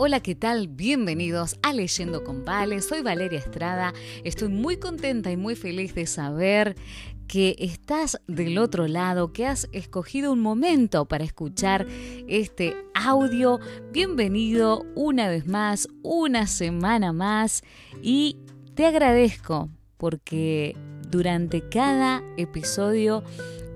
Hola, 0.00 0.20
¿qué 0.20 0.36
tal? 0.36 0.68
Bienvenidos 0.68 1.58
a 1.60 1.72
Leyendo 1.72 2.22
con 2.22 2.44
Vale. 2.44 2.80
Soy 2.82 3.02
Valeria 3.02 3.40
Estrada. 3.40 3.92
Estoy 4.22 4.48
muy 4.48 4.76
contenta 4.76 5.32
y 5.32 5.36
muy 5.36 5.56
feliz 5.56 5.92
de 5.96 6.06
saber 6.06 6.76
que 7.26 7.56
estás 7.58 8.20
del 8.28 8.58
otro 8.58 8.86
lado, 8.86 9.32
que 9.32 9.44
has 9.44 9.68
escogido 9.72 10.30
un 10.30 10.38
momento 10.38 11.06
para 11.06 11.24
escuchar 11.24 11.84
este 12.28 12.76
audio. 12.94 13.58
Bienvenido 13.90 14.86
una 14.94 15.28
vez 15.28 15.48
más, 15.48 15.88
una 16.04 16.46
semana 16.46 17.12
más 17.12 17.64
y 18.00 18.36
te 18.74 18.86
agradezco 18.86 19.68
porque 19.96 20.76
durante 21.10 21.68
cada 21.68 22.22
episodio 22.36 23.24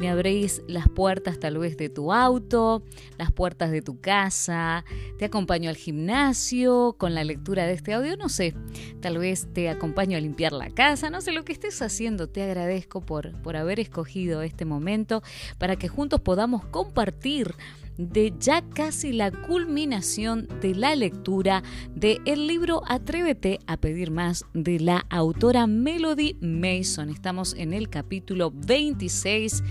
me 0.02 0.10
abréis 0.10 0.62
las 0.66 0.88
puertas 0.88 1.38
tal 1.38 1.58
vez 1.58 1.76
de 1.76 1.88
tu 1.88 2.12
auto, 2.12 2.82
las 3.18 3.30
puertas 3.30 3.70
de 3.70 3.82
tu 3.82 4.00
casa, 4.00 4.84
te 5.16 5.26
acompaño 5.26 5.70
al 5.70 5.76
gimnasio 5.76 6.96
con 6.98 7.14
la 7.14 7.22
lectura 7.22 7.66
de 7.66 7.74
este 7.74 7.92
audio, 7.92 8.16
no 8.16 8.28
sé, 8.28 8.52
tal 9.00 9.18
vez 9.18 9.46
te 9.52 9.68
acompaño 9.68 10.18
a 10.18 10.20
limpiar 10.20 10.54
la 10.54 10.70
casa, 10.70 11.08
no 11.08 11.20
sé 11.20 11.30
lo 11.30 11.44
que 11.44 11.52
estés 11.52 11.80
haciendo, 11.82 12.28
te 12.28 12.42
agradezco 12.42 13.00
por, 13.00 13.40
por 13.42 13.56
haber 13.56 13.78
escogido 13.78 14.42
este 14.42 14.64
momento 14.64 15.22
para 15.58 15.76
que 15.76 15.86
juntos 15.86 16.20
podamos 16.20 16.64
compartir 16.64 17.54
de 17.98 18.32
ya 18.38 18.62
casi 18.62 19.12
la 19.12 19.30
culminación 19.30 20.48
de 20.60 20.74
la 20.74 20.94
lectura 20.94 21.62
del 21.94 22.20
el 22.24 22.46
libro 22.46 22.82
Atrévete 22.86 23.58
a 23.66 23.76
pedir 23.76 24.10
más 24.10 24.44
de 24.54 24.80
la 24.80 25.04
autora 25.10 25.66
Melody 25.66 26.36
Mason. 26.40 27.10
Estamos 27.10 27.54
en 27.54 27.72
el 27.72 27.88
capítulo 27.88 28.52
26 28.54 29.62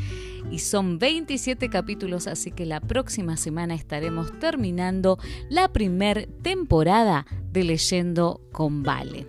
y 0.51 0.59
son 0.59 0.99
27 0.99 1.69
capítulos, 1.69 2.27
así 2.27 2.51
que 2.51 2.65
la 2.65 2.79
próxima 2.79 3.37
semana 3.37 3.75
estaremos 3.75 4.37
terminando 4.39 5.17
la 5.49 5.71
primer 5.71 6.27
temporada 6.41 7.25
de 7.51 7.63
Leyendo 7.63 8.41
con 8.51 8.83
Vale. 8.83 9.27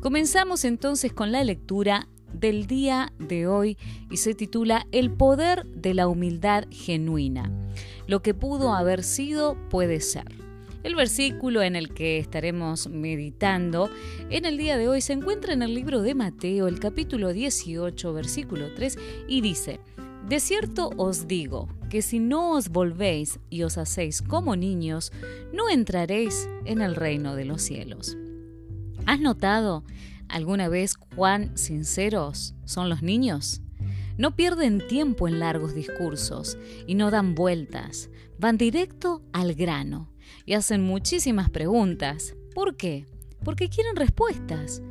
Comenzamos 0.00 0.64
entonces 0.64 1.12
con 1.12 1.30
la 1.30 1.44
lectura 1.44 2.08
del 2.32 2.66
día 2.66 3.12
de 3.18 3.46
hoy 3.46 3.76
y 4.10 4.18
se 4.18 4.34
titula 4.34 4.86
El 4.92 5.12
poder 5.12 5.66
de 5.66 5.94
la 5.94 6.08
humildad 6.08 6.64
genuina. 6.70 7.50
Lo 8.06 8.22
que 8.22 8.34
pudo 8.34 8.74
haber 8.74 9.02
sido 9.02 9.56
puede 9.68 10.00
ser. 10.00 10.24
El 10.82 10.94
versículo 10.94 11.62
en 11.62 11.76
el 11.76 11.92
que 11.92 12.18
estaremos 12.18 12.88
meditando 12.88 13.90
en 14.30 14.46
el 14.46 14.56
día 14.56 14.78
de 14.78 14.88
hoy 14.88 15.02
se 15.02 15.12
encuentra 15.12 15.52
en 15.52 15.62
el 15.62 15.74
libro 15.74 16.00
de 16.00 16.14
Mateo, 16.14 16.68
el 16.68 16.80
capítulo 16.80 17.32
18, 17.34 18.14
versículo 18.14 18.72
3, 18.74 18.98
y 19.28 19.42
dice, 19.42 19.80
De 20.26 20.40
cierto 20.40 20.90
os 20.96 21.28
digo 21.28 21.68
que 21.90 22.00
si 22.00 22.18
no 22.18 22.52
os 22.52 22.70
volvéis 22.70 23.40
y 23.50 23.62
os 23.62 23.76
hacéis 23.76 24.22
como 24.22 24.56
niños, 24.56 25.12
no 25.52 25.68
entraréis 25.68 26.48
en 26.64 26.80
el 26.80 26.94
reino 26.94 27.34
de 27.34 27.44
los 27.44 27.60
cielos. 27.60 28.16
¿Has 29.04 29.20
notado 29.20 29.84
alguna 30.32 30.68
vez 30.68 30.94
cuán 30.94 31.56
sinceros 31.56 32.54
son 32.64 32.88
los 32.88 33.02
niños? 33.02 33.62
No 34.16 34.36
pierden 34.36 34.86
tiempo 34.86 35.28
en 35.28 35.40
largos 35.40 35.74
discursos 35.74 36.58
y 36.86 36.94
no 36.94 37.10
dan 37.10 37.34
vueltas, 37.34 38.10
van 38.38 38.58
directo 38.58 39.22
al 39.32 39.54
grano 39.54 40.10
y 40.44 40.54
hacen 40.54 40.82
muchísimas 40.82 41.50
preguntas. 41.50 42.34
¿Por 42.54 42.76
qué? 42.76 43.06
Porque 43.44 43.68
quieren 43.68 43.96
respuestas. 43.96 44.82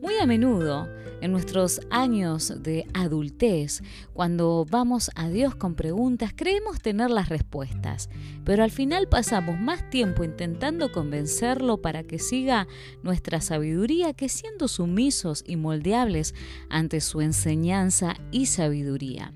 Muy 0.00 0.14
a 0.20 0.26
menudo, 0.26 0.88
en 1.20 1.32
nuestros 1.32 1.80
años 1.90 2.62
de 2.62 2.86
adultez, 2.94 3.82
cuando 4.12 4.64
vamos 4.70 5.10
a 5.16 5.28
Dios 5.28 5.56
con 5.56 5.74
preguntas, 5.74 6.32
creemos 6.36 6.80
tener 6.80 7.10
las 7.10 7.28
respuestas, 7.28 8.08
pero 8.44 8.62
al 8.62 8.70
final 8.70 9.08
pasamos 9.08 9.58
más 9.58 9.90
tiempo 9.90 10.22
intentando 10.22 10.92
convencerlo 10.92 11.82
para 11.82 12.04
que 12.04 12.20
siga 12.20 12.68
nuestra 13.02 13.40
sabiduría 13.40 14.14
que 14.14 14.28
siendo 14.28 14.68
sumisos 14.68 15.42
y 15.44 15.56
moldeables 15.56 16.32
ante 16.70 17.00
su 17.00 17.20
enseñanza 17.20 18.14
y 18.30 18.46
sabiduría. 18.46 19.32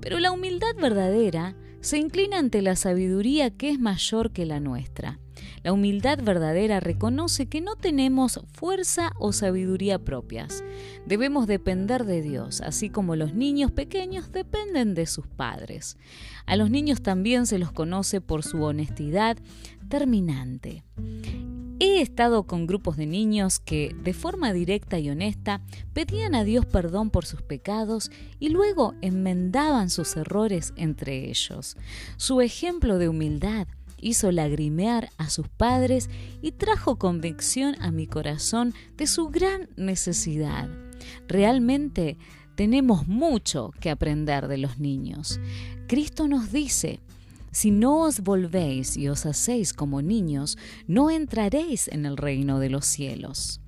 Pero 0.00 0.20
la 0.20 0.30
humildad 0.30 0.76
verdadera 0.80 1.56
se 1.80 1.98
inclina 1.98 2.38
ante 2.38 2.62
la 2.62 2.76
sabiduría 2.76 3.50
que 3.50 3.70
es 3.70 3.78
mayor 3.78 4.32
que 4.32 4.46
la 4.46 4.60
nuestra. 4.60 5.18
La 5.62 5.72
humildad 5.72 6.18
verdadera 6.22 6.80
reconoce 6.80 7.46
que 7.46 7.60
no 7.60 7.76
tenemos 7.76 8.40
fuerza 8.52 9.12
o 9.18 9.32
sabiduría 9.32 9.98
propias. 9.98 10.64
Debemos 11.06 11.46
depender 11.46 12.04
de 12.04 12.22
Dios, 12.22 12.60
así 12.60 12.90
como 12.90 13.16
los 13.16 13.34
niños 13.34 13.70
pequeños 13.70 14.32
dependen 14.32 14.94
de 14.94 15.06
sus 15.06 15.26
padres. 15.26 15.96
A 16.46 16.56
los 16.56 16.70
niños 16.70 17.02
también 17.02 17.46
se 17.46 17.58
los 17.58 17.72
conoce 17.72 18.20
por 18.20 18.42
su 18.42 18.62
honestidad 18.62 19.36
terminante. 19.88 20.84
He 21.80 22.00
estado 22.00 22.42
con 22.42 22.66
grupos 22.66 22.96
de 22.96 23.06
niños 23.06 23.60
que, 23.60 23.94
de 24.02 24.12
forma 24.12 24.52
directa 24.52 24.98
y 24.98 25.10
honesta, 25.10 25.60
pedían 25.92 26.34
a 26.34 26.42
Dios 26.42 26.66
perdón 26.66 27.10
por 27.10 27.24
sus 27.24 27.40
pecados 27.42 28.10
y 28.40 28.48
luego 28.48 28.94
enmendaban 29.00 29.88
sus 29.88 30.16
errores 30.16 30.72
entre 30.76 31.30
ellos. 31.30 31.76
Su 32.16 32.40
ejemplo 32.40 32.98
de 32.98 33.08
humildad 33.08 33.68
hizo 34.00 34.32
lagrimear 34.32 35.10
a 35.18 35.30
sus 35.30 35.48
padres 35.48 36.10
y 36.42 36.50
trajo 36.50 36.96
convicción 36.96 37.76
a 37.80 37.92
mi 37.92 38.08
corazón 38.08 38.74
de 38.96 39.06
su 39.06 39.28
gran 39.28 39.68
necesidad. 39.76 40.68
Realmente 41.28 42.16
tenemos 42.56 43.06
mucho 43.06 43.70
que 43.80 43.90
aprender 43.90 44.48
de 44.48 44.58
los 44.58 44.80
niños. 44.80 45.38
Cristo 45.86 46.26
nos 46.26 46.50
dice, 46.50 46.98
si 47.50 47.70
no 47.70 48.02
os 48.02 48.20
volvéis 48.20 48.96
y 48.96 49.08
os 49.08 49.26
hacéis 49.26 49.72
como 49.72 50.02
niños, 50.02 50.58
no 50.86 51.10
entraréis 51.10 51.88
en 51.88 52.06
el 52.06 52.16
reino 52.16 52.58
de 52.58 52.70
los 52.70 52.86
cielos. 52.86 53.60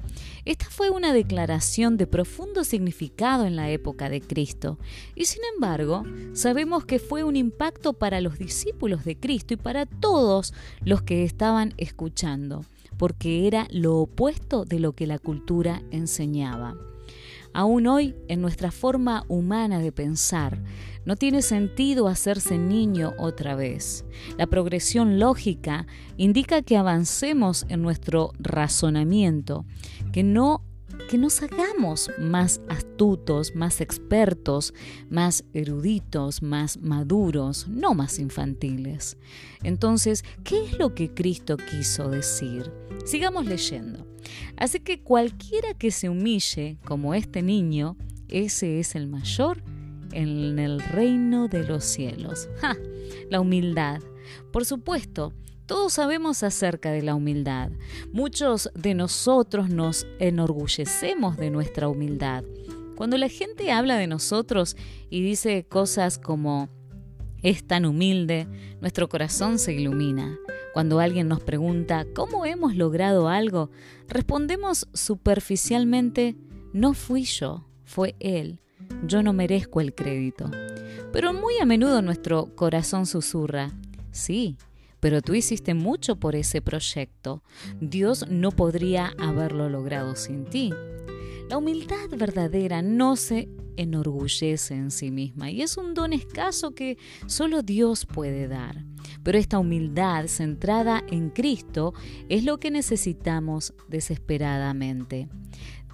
Esta 0.44 0.66
fue 0.70 0.90
una 0.90 1.12
declaración 1.12 1.96
de 1.96 2.06
profundo 2.06 2.64
significado 2.64 3.44
en 3.44 3.56
la 3.56 3.70
época 3.70 4.08
de 4.08 4.20
Cristo, 4.20 4.78
y 5.14 5.26
sin 5.26 5.42
embargo 5.54 6.04
sabemos 6.32 6.84
que 6.84 6.98
fue 6.98 7.24
un 7.24 7.36
impacto 7.36 7.92
para 7.92 8.20
los 8.20 8.38
discípulos 8.38 9.04
de 9.04 9.16
Cristo 9.18 9.54
y 9.54 9.58
para 9.58 9.86
todos 9.86 10.54
los 10.82 11.02
que 11.02 11.24
estaban 11.24 11.74
escuchando, 11.76 12.64
porque 12.96 13.46
era 13.46 13.66
lo 13.70 13.98
opuesto 13.98 14.64
de 14.64 14.80
lo 14.80 14.92
que 14.92 15.06
la 15.06 15.18
cultura 15.18 15.82
enseñaba. 15.90 16.76
Aún 17.52 17.88
hoy, 17.88 18.14
en 18.28 18.40
nuestra 18.40 18.70
forma 18.70 19.24
humana 19.28 19.80
de 19.80 19.90
pensar, 19.90 20.62
no 21.04 21.16
tiene 21.16 21.42
sentido 21.42 22.08
hacerse 22.08 22.58
niño 22.58 23.14
otra 23.18 23.54
vez. 23.54 24.04
La 24.36 24.46
progresión 24.46 25.18
lógica 25.18 25.86
indica 26.16 26.62
que 26.62 26.76
avancemos 26.76 27.66
en 27.68 27.82
nuestro 27.82 28.32
razonamiento, 28.38 29.64
que 30.12 30.22
no 30.22 30.64
que 31.08 31.18
nos 31.18 31.42
hagamos 31.42 32.10
más 32.18 32.60
astutos, 32.68 33.54
más 33.54 33.80
expertos, 33.80 34.74
más 35.08 35.44
eruditos, 35.54 36.42
más 36.42 36.78
maduros, 36.78 37.66
no 37.68 37.94
más 37.94 38.18
infantiles. 38.18 39.16
Entonces, 39.62 40.24
¿qué 40.44 40.64
es 40.64 40.78
lo 40.78 40.94
que 40.94 41.12
Cristo 41.12 41.56
quiso 41.56 42.08
decir? 42.10 42.70
Sigamos 43.04 43.46
leyendo. 43.46 44.06
Así 44.56 44.80
que 44.80 45.02
cualquiera 45.02 45.74
que 45.74 45.90
se 45.90 46.08
humille 46.08 46.78
como 46.84 47.14
este 47.14 47.42
niño, 47.42 47.96
ese 48.28 48.78
es 48.78 48.94
el 48.94 49.08
mayor 49.08 49.62
en 50.12 50.58
el 50.58 50.80
reino 50.80 51.48
de 51.48 51.64
los 51.64 51.84
cielos. 51.84 52.48
¡Ja! 52.60 52.76
La 53.30 53.40
humildad. 53.40 54.00
Por 54.52 54.64
supuesto, 54.64 55.32
todos 55.66 55.92
sabemos 55.92 56.42
acerca 56.42 56.90
de 56.90 57.02
la 57.02 57.14
humildad. 57.14 57.70
Muchos 58.12 58.70
de 58.74 58.94
nosotros 58.94 59.70
nos 59.70 60.06
enorgullecemos 60.18 61.36
de 61.36 61.50
nuestra 61.50 61.88
humildad. 61.88 62.44
Cuando 62.96 63.16
la 63.16 63.28
gente 63.28 63.70
habla 63.70 63.96
de 63.96 64.06
nosotros 64.06 64.76
y 65.08 65.22
dice 65.22 65.64
cosas 65.68 66.18
como 66.18 66.68
es 67.42 67.66
tan 67.66 67.86
humilde, 67.86 68.46
nuestro 68.80 69.08
corazón 69.08 69.58
se 69.58 69.72
ilumina. 69.72 70.36
Cuando 70.74 71.00
alguien 71.00 71.28
nos 71.28 71.40
pregunta 71.40 72.04
cómo 72.14 72.44
hemos 72.44 72.76
logrado 72.76 73.28
algo, 73.28 73.70
respondemos 74.08 74.88
superficialmente, 74.92 76.36
no 76.72 76.94
fui 76.94 77.22
yo, 77.22 77.66
fue 77.84 78.16
él. 78.20 78.60
Yo 79.04 79.22
no 79.22 79.32
merezco 79.32 79.80
el 79.80 79.94
crédito. 79.94 80.50
Pero 81.12 81.32
muy 81.32 81.58
a 81.58 81.66
menudo 81.66 82.02
nuestro 82.02 82.54
corazón 82.54 83.06
susurra, 83.06 83.72
sí, 84.12 84.56
pero 85.00 85.22
tú 85.22 85.34
hiciste 85.34 85.74
mucho 85.74 86.16
por 86.16 86.36
ese 86.36 86.62
proyecto. 86.62 87.42
Dios 87.80 88.26
no 88.28 88.52
podría 88.52 89.12
haberlo 89.18 89.68
logrado 89.68 90.14
sin 90.14 90.44
ti. 90.44 90.72
La 91.48 91.56
humildad 91.56 92.08
verdadera 92.16 92.80
no 92.82 93.16
se 93.16 93.48
enorgullece 93.76 94.74
en 94.74 94.90
sí 94.90 95.10
misma 95.10 95.50
y 95.50 95.62
es 95.62 95.76
un 95.76 95.94
don 95.94 96.12
escaso 96.12 96.74
que 96.74 96.98
solo 97.26 97.62
Dios 97.62 98.06
puede 98.06 98.46
dar. 98.46 98.84
Pero 99.22 99.38
esta 99.38 99.58
humildad 99.58 100.26
centrada 100.26 101.02
en 101.08 101.30
Cristo 101.30 101.94
es 102.28 102.44
lo 102.44 102.58
que 102.60 102.70
necesitamos 102.70 103.74
desesperadamente. 103.88 105.28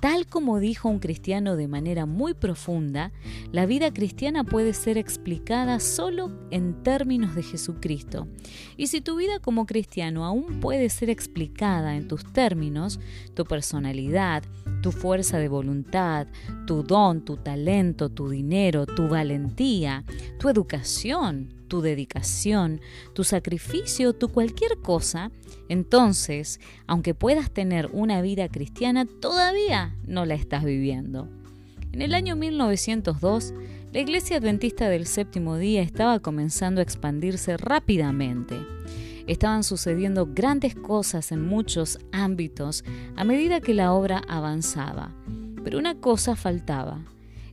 Tal 0.00 0.26
como 0.26 0.60
dijo 0.60 0.88
un 0.88 0.98
cristiano 0.98 1.56
de 1.56 1.68
manera 1.68 2.06
muy 2.06 2.34
profunda, 2.34 3.12
la 3.52 3.66
vida 3.66 3.92
cristiana 3.92 4.44
puede 4.44 4.72
ser 4.72 4.98
explicada 4.98 5.80
solo 5.80 6.30
en 6.50 6.82
términos 6.82 7.34
de 7.34 7.42
Jesucristo. 7.42 8.28
Y 8.76 8.88
si 8.88 9.00
tu 9.00 9.16
vida 9.16 9.38
como 9.40 9.66
cristiano 9.66 10.24
aún 10.24 10.60
puede 10.60 10.90
ser 10.90 11.10
explicada 11.10 11.96
en 11.96 12.08
tus 12.08 12.24
términos, 12.32 13.00
tu 13.34 13.44
personalidad, 13.44 14.42
tu 14.86 14.92
fuerza 14.92 15.38
de 15.38 15.48
voluntad, 15.48 16.28
tu 16.64 16.84
don, 16.84 17.24
tu 17.24 17.38
talento, 17.38 18.08
tu 18.08 18.28
dinero, 18.28 18.86
tu 18.86 19.08
valentía, 19.08 20.04
tu 20.38 20.48
educación, 20.48 21.52
tu 21.66 21.80
dedicación, 21.80 22.80
tu 23.12 23.24
sacrificio, 23.24 24.12
tu 24.12 24.28
cualquier 24.28 24.78
cosa, 24.78 25.32
entonces, 25.68 26.60
aunque 26.86 27.14
puedas 27.14 27.50
tener 27.50 27.90
una 27.92 28.22
vida 28.22 28.48
cristiana, 28.48 29.06
todavía 29.06 29.96
no 30.06 30.24
la 30.24 30.34
estás 30.34 30.62
viviendo. 30.62 31.28
En 31.90 32.00
el 32.00 32.14
año 32.14 32.36
1902, 32.36 33.54
la 33.92 33.98
Iglesia 33.98 34.36
Adventista 34.36 34.88
del 34.88 35.08
Séptimo 35.08 35.56
Día 35.56 35.82
estaba 35.82 36.20
comenzando 36.20 36.78
a 36.80 36.84
expandirse 36.84 37.56
rápidamente. 37.56 38.54
Estaban 39.26 39.64
sucediendo 39.64 40.28
grandes 40.32 40.74
cosas 40.74 41.32
en 41.32 41.46
muchos 41.46 41.98
ámbitos 42.12 42.84
a 43.16 43.24
medida 43.24 43.60
que 43.60 43.74
la 43.74 43.92
obra 43.92 44.22
avanzaba. 44.28 45.14
Pero 45.64 45.78
una 45.78 46.00
cosa 46.00 46.36
faltaba. 46.36 47.04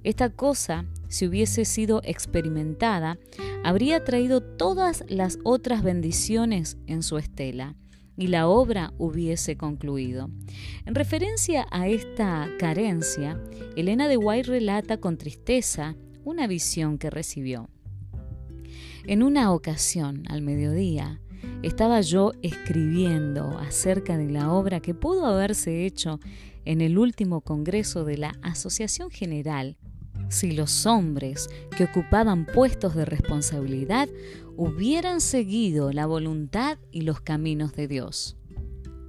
Esta 0.03 0.29
cosa, 0.29 0.85
si 1.07 1.27
hubiese 1.27 1.65
sido 1.65 2.01
experimentada, 2.03 3.17
habría 3.63 4.03
traído 4.03 4.41
todas 4.41 5.03
las 5.07 5.39
otras 5.43 5.81
bendiciones 5.81 6.77
en 6.87 7.03
su 7.03 7.17
estela 7.17 7.75
y 8.17 8.27
la 8.27 8.47
obra 8.47 8.93
hubiese 8.97 9.57
concluido. 9.57 10.29
En 10.85 10.93
referencia 10.93 11.65
a 11.71 11.87
esta 11.87 12.49
carencia, 12.59 13.41
Elena 13.75 14.07
de 14.07 14.17
White 14.17 14.49
relata 14.49 14.97
con 14.97 15.17
tristeza 15.17 15.95
una 16.23 16.47
visión 16.47 16.97
que 16.97 17.09
recibió. 17.09 17.69
En 19.05 19.23
una 19.23 19.51
ocasión, 19.51 20.23
al 20.29 20.41
mediodía, 20.41 21.19
estaba 21.63 22.01
yo 22.01 22.33
escribiendo 22.41 23.57
acerca 23.57 24.17
de 24.17 24.29
la 24.29 24.51
obra 24.51 24.81
que 24.81 24.93
pudo 24.93 25.25
haberse 25.25 25.85
hecho 25.85 26.19
en 26.65 26.81
el 26.81 26.97
último 26.97 27.41
congreso 27.41 28.05
de 28.05 28.17
la 28.17 28.35
Asociación 28.41 29.09
General 29.09 29.77
si 30.29 30.51
los 30.51 30.85
hombres 30.85 31.49
que 31.75 31.85
ocupaban 31.85 32.45
puestos 32.45 32.95
de 32.95 33.05
responsabilidad 33.05 34.09
hubieran 34.57 35.21
seguido 35.21 35.91
la 35.91 36.05
voluntad 36.05 36.77
y 36.91 37.01
los 37.01 37.21
caminos 37.21 37.73
de 37.73 37.87
Dios. 37.87 38.37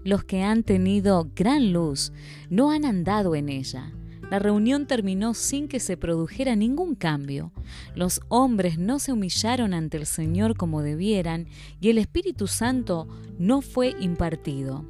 Los 0.04 0.24
que 0.24 0.42
han 0.42 0.62
tenido 0.62 1.30
gran 1.34 1.72
luz 1.72 2.12
no 2.50 2.70
han 2.70 2.84
andado 2.84 3.34
en 3.34 3.48
ella. 3.48 3.92
La 4.30 4.38
reunión 4.38 4.86
terminó 4.86 5.34
sin 5.34 5.68
que 5.68 5.80
se 5.80 5.96
produjera 5.96 6.56
ningún 6.56 6.94
cambio. 6.94 7.52
Los 7.94 8.20
hombres 8.28 8.78
no 8.78 8.98
se 8.98 9.12
humillaron 9.12 9.74
ante 9.74 9.96
el 9.96 10.06
Señor 10.06 10.56
como 10.56 10.82
debieran 10.82 11.46
y 11.80 11.90
el 11.90 11.98
Espíritu 11.98 12.46
Santo 12.46 13.06
no 13.38 13.60
fue 13.60 13.94
impartido. 14.00 14.84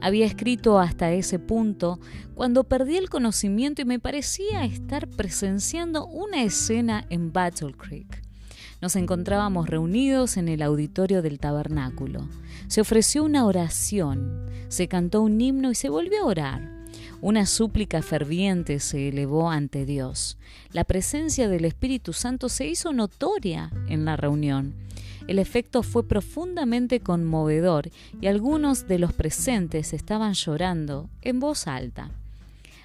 Había 0.00 0.26
escrito 0.26 0.78
hasta 0.78 1.12
ese 1.12 1.38
punto 1.38 2.00
cuando 2.34 2.64
perdí 2.64 2.96
el 2.96 3.10
conocimiento 3.10 3.82
y 3.82 3.84
me 3.84 3.98
parecía 3.98 4.64
estar 4.64 5.08
presenciando 5.08 6.06
una 6.06 6.42
escena 6.42 7.06
en 7.10 7.32
Battle 7.32 7.74
Creek. 7.74 8.22
Nos 8.80 8.96
encontrábamos 8.96 9.68
reunidos 9.68 10.38
en 10.38 10.48
el 10.48 10.62
auditorio 10.62 11.20
del 11.20 11.38
tabernáculo. 11.38 12.28
Se 12.66 12.80
ofreció 12.80 13.24
una 13.24 13.44
oración, 13.44 14.46
se 14.68 14.88
cantó 14.88 15.20
un 15.20 15.38
himno 15.38 15.70
y 15.70 15.74
se 15.74 15.90
volvió 15.90 16.22
a 16.22 16.26
orar. 16.26 16.79
Una 17.22 17.44
súplica 17.44 18.00
ferviente 18.00 18.80
se 18.80 19.08
elevó 19.08 19.50
ante 19.50 19.84
Dios. 19.84 20.38
La 20.72 20.84
presencia 20.84 21.50
del 21.50 21.66
Espíritu 21.66 22.14
Santo 22.14 22.48
se 22.48 22.66
hizo 22.66 22.94
notoria 22.94 23.70
en 23.88 24.06
la 24.06 24.16
reunión. 24.16 24.74
El 25.26 25.38
efecto 25.38 25.82
fue 25.82 26.08
profundamente 26.08 27.00
conmovedor 27.00 27.90
y 28.22 28.26
algunos 28.28 28.88
de 28.88 28.98
los 28.98 29.12
presentes 29.12 29.92
estaban 29.92 30.32
llorando 30.32 31.10
en 31.20 31.40
voz 31.40 31.66
alta. 31.66 32.10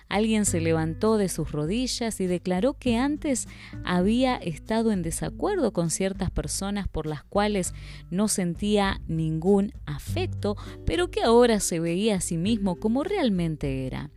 Alguien 0.09 0.45
se 0.45 0.59
levantó 0.59 1.17
de 1.17 1.29
sus 1.29 1.53
rodillas 1.53 2.19
y 2.19 2.27
declaró 2.27 2.73
que 2.73 2.97
antes 2.97 3.47
había 3.85 4.35
estado 4.35 4.91
en 4.91 5.01
desacuerdo 5.01 5.71
con 5.71 5.89
ciertas 5.89 6.29
personas 6.29 6.89
por 6.89 7.07
las 7.07 7.23
cuales 7.23 7.73
no 8.11 8.27
sentía 8.27 8.99
ningún 9.07 9.71
afecto, 9.85 10.57
pero 10.85 11.09
que 11.09 11.23
ahora 11.23 11.61
se 11.61 11.79
veía 11.79 12.17
a 12.17 12.21
sí 12.21 12.37
mismo 12.37 12.75
como 12.75 13.03
realmente 13.03 13.87
era. 13.87 14.11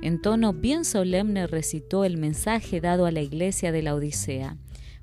En 0.00 0.20
tono 0.20 0.52
bien 0.52 0.84
solemne 0.84 1.46
recitó 1.46 2.04
el 2.04 2.16
mensaje 2.16 2.80
dado 2.80 3.06
a 3.06 3.10
la 3.10 3.20
iglesia 3.20 3.72
de 3.72 3.82
la 3.82 3.94
Odisea. 3.94 4.56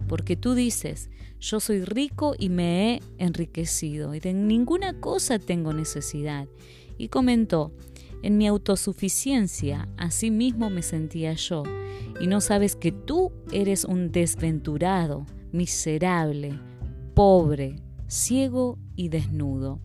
Porque 0.08 0.36
tú 0.36 0.54
dices, 0.56 1.10
yo 1.40 1.60
soy 1.60 1.84
rico 1.84 2.36
y 2.38 2.50
me 2.50 2.96
he 2.96 3.02
enriquecido, 3.18 4.16
y 4.16 4.20
de 4.20 4.34
ninguna 4.34 5.00
cosa 5.00 5.40
tengo 5.40 5.74
necesidad. 5.74 6.48
Y 6.98 7.08
comentó, 7.08 7.74
en 8.22 8.38
mi 8.38 8.48
autosuficiencia, 8.48 9.88
así 9.98 10.32
mismo 10.32 10.70
me 10.70 10.82
sentía 10.82 11.34
yo, 11.34 11.64
y 12.20 12.28
no 12.28 12.42
sabes 12.42 12.76
que 12.76 12.92
tú 12.92 13.32
eres 13.52 13.86
un 13.86 14.12
desventurado, 14.12 15.26
miserable, 15.52 16.60
pobre, 17.14 17.78
ciego 18.08 18.78
y 18.96 19.10
desnudo. 19.10 19.80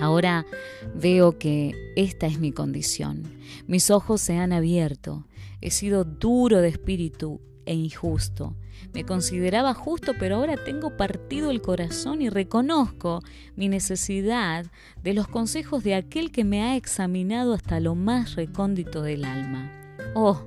Ahora 0.00 0.46
veo 0.94 1.38
que 1.38 1.92
esta 1.96 2.26
es 2.26 2.38
mi 2.38 2.52
condición. 2.52 3.22
Mis 3.66 3.90
ojos 3.90 4.20
se 4.20 4.36
han 4.36 4.52
abierto. 4.52 5.26
He 5.60 5.70
sido 5.70 6.04
duro 6.04 6.60
de 6.60 6.68
espíritu 6.68 7.40
e 7.66 7.74
injusto. 7.74 8.54
Me 8.92 9.04
consideraba 9.04 9.74
justo, 9.74 10.12
pero 10.18 10.36
ahora 10.36 10.56
tengo 10.56 10.96
partido 10.96 11.50
el 11.50 11.62
corazón 11.62 12.22
y 12.22 12.28
reconozco 12.28 13.22
mi 13.56 13.68
necesidad 13.68 14.66
de 15.02 15.14
los 15.14 15.26
consejos 15.26 15.82
de 15.84 15.94
aquel 15.94 16.30
que 16.30 16.44
me 16.44 16.62
ha 16.62 16.76
examinado 16.76 17.54
hasta 17.54 17.80
lo 17.80 17.94
más 17.94 18.34
recóndito 18.34 19.02
del 19.02 19.24
alma. 19.24 19.72
Oh, 20.14 20.46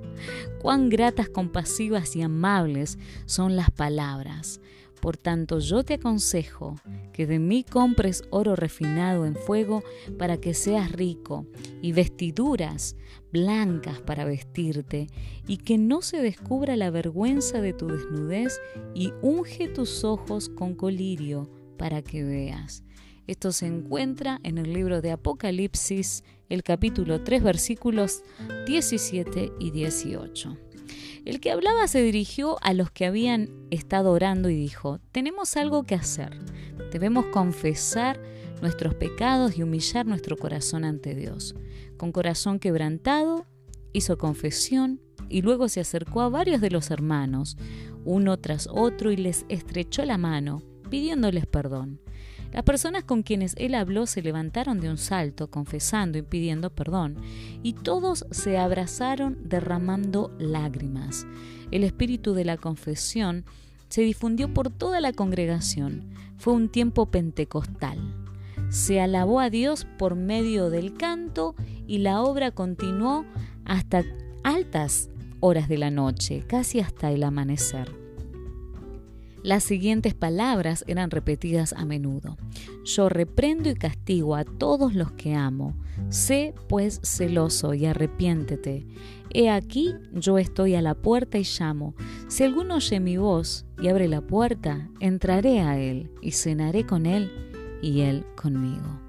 cuán 0.62 0.90
gratas, 0.90 1.30
compasivas 1.30 2.16
y 2.16 2.22
amables 2.22 2.98
son 3.26 3.56
las 3.56 3.72
palabras. 3.72 4.62
Por 5.02 5.16
tanto, 5.16 5.60
yo 5.60 5.84
te 5.84 5.96
aconsejo 5.96 6.76
que 7.14 7.28
de 7.28 7.40
mí 7.40 7.64
compres 7.64 8.24
oro 8.30 8.56
refinado 8.56 9.26
en 9.26 9.36
fuego 9.36 9.84
para 10.18 10.38
que 10.38 10.54
seas 10.54 10.92
rico, 10.92 11.46
y 11.82 11.92
vestiduras 11.92 12.96
blancas 13.32 14.02
para 14.02 14.26
vestirte, 14.26 15.08
y 15.48 15.58
que 15.58 15.78
no 15.78 16.02
se 16.02 16.22
descubra 16.22 16.76
la 16.76 16.90
vergüenza 16.90 17.62
de 17.62 17.74
tu 17.74 17.88
desnudez, 17.88 18.60
y 18.96 19.14
unge 19.22 19.68
tus 19.68 20.04
ojos 20.04 20.50
con 20.50 20.74
colirio 20.74 21.50
para 21.78 22.02
que 22.02 22.24
veas. 22.24 22.84
Esto 23.28 23.52
se 23.52 23.68
encuentra 23.68 24.40
en 24.44 24.58
el 24.58 24.74
libro 24.74 25.02
de 25.02 25.12
Apocalipsis, 25.12 26.24
el 26.50 26.64
capítulo 26.64 27.24
3, 27.24 27.44
versículos 27.44 28.24
17 28.66 29.52
y 29.60 29.72
18. 29.72 30.67
El 31.26 31.40
que 31.40 31.52
hablaba 31.52 31.88
se 31.88 32.02
dirigió 32.02 32.58
a 32.62 32.74
los 32.74 32.92
que 32.92 33.06
habían 33.06 33.50
estado 33.72 34.12
orando 34.12 34.50
y 34.50 34.56
dijo, 34.56 35.00
tenemos 35.12 35.58
algo 35.58 35.84
que 35.84 35.96
hacer. 35.96 36.38
Debemos 36.92 37.26
confesar 37.28 38.20
nuestros 38.62 38.96
pecados 38.96 39.58
y 39.58 39.64
humillar 39.64 40.06
nuestro 40.06 40.38
corazón 40.38 40.84
ante 40.84 41.16
Dios. 41.16 41.56
Con 41.98 42.12
corazón 42.12 42.60
quebrantado, 42.60 43.46
hizo 43.94 44.18
confesión 44.18 45.02
y 45.30 45.42
luego 45.42 45.68
se 45.70 45.80
acercó 45.80 46.22
a 46.22 46.30
varios 46.30 46.62
de 46.62 46.72
los 46.72 46.92
hermanos, 46.92 47.58
uno 48.06 48.38
tras 48.38 48.68
otro, 48.72 49.12
y 49.12 49.18
les 49.18 49.46
estrechó 49.50 50.06
la 50.06 50.18
mano, 50.18 50.62
pidiéndoles 50.90 51.46
perdón. 51.46 52.00
Las 52.52 52.64
personas 52.64 53.04
con 53.04 53.24
quienes 53.24 53.54
él 53.58 53.76
habló 53.76 54.06
se 54.06 54.22
levantaron 54.22 54.80
de 54.80 54.90
un 54.90 54.98
salto, 54.98 55.50
confesando 55.50 56.18
y 56.18 56.22
pidiendo 56.22 56.70
perdón, 56.70 57.18
y 57.64 57.74
todos 57.74 58.26
se 58.32 58.58
abrazaron 58.58 59.38
derramando 59.44 60.36
lágrimas. 60.40 61.26
El 61.72 61.84
espíritu 61.84 62.34
de 62.34 62.46
la 62.46 62.58
confesión 62.58 63.46
se 63.90 64.02
difundió 64.02 64.54
por 64.54 64.70
toda 64.70 65.02
la 65.02 65.14
congregación. 65.14 66.10
Fue 66.38 66.54
un 66.54 66.70
tiempo 66.70 67.08
pentecostal. 67.08 67.98
Se 68.70 69.00
alabó 69.00 69.40
a 69.40 69.50
Dios 69.50 69.88
por 69.98 70.16
medio 70.16 70.70
del 70.70 70.94
canto 70.94 71.56
y 71.88 72.00
la 72.00 72.22
obra 72.22 72.52
continuó 72.52 73.26
hasta 73.66 74.04
altas 74.44 75.10
horas 75.40 75.70
de 75.70 75.78
la 75.78 75.90
noche, 75.90 76.44
casi 76.48 76.80
hasta 76.80 77.12
el 77.12 77.24
amanecer. 77.24 78.07
Las 79.44 79.64
siguientes 79.64 80.14
palabras 80.14 80.84
eran 80.88 81.12
repetidas 81.12 81.74
a 81.74 81.86
menudo. 81.86 82.38
Yo 82.84 83.10
reprendo 83.10 83.70
y 83.70 83.76
castigo 83.76 84.36
a 84.36 84.44
todos 84.44 84.94
los 84.94 85.12
que 85.12 85.36
amo. 85.36 85.76
Sé 86.10 86.54
pues 86.68 87.00
celoso 87.04 87.74
y 87.74 87.86
arrepiéntete. 87.86 88.86
He 89.30 89.50
aquí 89.50 89.94
yo 90.14 90.38
estoy 90.38 90.76
a 90.76 90.82
la 90.82 90.96
puerta 90.96 91.38
y 91.38 91.44
llamo. 91.44 91.96
Si 92.28 92.44
alguno 92.44 92.76
oye 92.76 93.00
mi 93.00 93.18
voz 93.18 93.66
y 93.82 93.88
abre 93.88 94.08
la 94.08 94.22
puerta, 94.22 94.90
entraré 95.00 95.62
a 95.62 95.78
él 95.78 96.12
y 96.22 96.32
cenaré 96.32 96.86
con 96.86 97.06
él 97.06 97.32
y 97.82 98.02
Él 98.02 98.26
conmigo. 98.36 99.07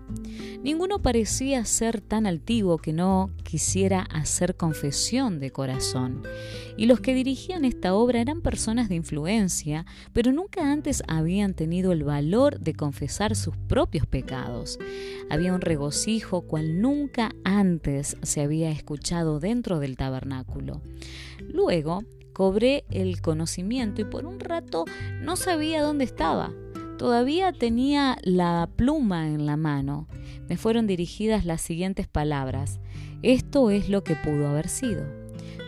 Ninguno 0.63 1.01
parecía 1.01 1.65
ser 1.65 2.01
tan 2.01 2.27
altivo 2.27 2.79
que 2.79 2.93
no 2.93 3.31
quisiera 3.45 4.01
hacer 4.03 4.57
confesión 4.57 5.39
de 5.39 5.51
corazón. 5.51 6.23
Y 6.77 6.87
los 6.87 7.01
que 7.01 7.15
dirigían 7.15 7.65
esta 7.65 7.95
obra 7.95 8.21
eran 8.21 8.41
personas 8.41 8.89
de 8.89 8.97
influencia, 8.97 9.87
pero 10.13 10.33
nunca 10.33 10.73
antes 10.73 11.03
habían 11.07 11.55
tenido 11.55 11.93
el 11.93 12.05
valor 12.05 12.59
de 12.59 12.75
confesar 12.75 13.37
sus 13.37 13.57
propios 13.57 14.07
pecados. 14.07 14.79
Había 15.31 15.55
un 15.55 15.61
regocijo 15.61 16.43
cual 16.43 16.81
nunca 16.81 17.31
antes 17.45 18.17
se 18.23 18.41
había 18.41 18.71
escuchado 18.71 19.41
dentro 19.41 19.79
del 19.79 19.97
tabernáculo. 19.97 20.81
Luego 21.41 22.03
cobré 22.33 22.85
el 22.91 23.21
conocimiento 23.21 24.01
y 24.01 24.05
por 24.05 24.25
un 24.25 24.39
rato 24.39 24.85
no 25.21 25.37
sabía 25.37 25.83
dónde 25.83 26.05
estaba. 26.05 26.53
Todavía 26.99 27.53
tenía 27.53 28.19
la 28.25 28.69
pluma 28.75 29.29
en 29.29 29.47
la 29.47 29.57
mano. 29.57 30.09
Me 30.49 30.57
fueron 30.57 30.89
dirigidas 30.89 31.45
las 31.45 31.61
siguientes 31.61 32.09
palabras. 32.09 32.81
Esto 33.23 33.71
es 33.71 33.89
lo 33.89 34.03
que 34.03 34.17
pudo 34.17 34.49
haber 34.49 34.69
sido. 34.69 35.07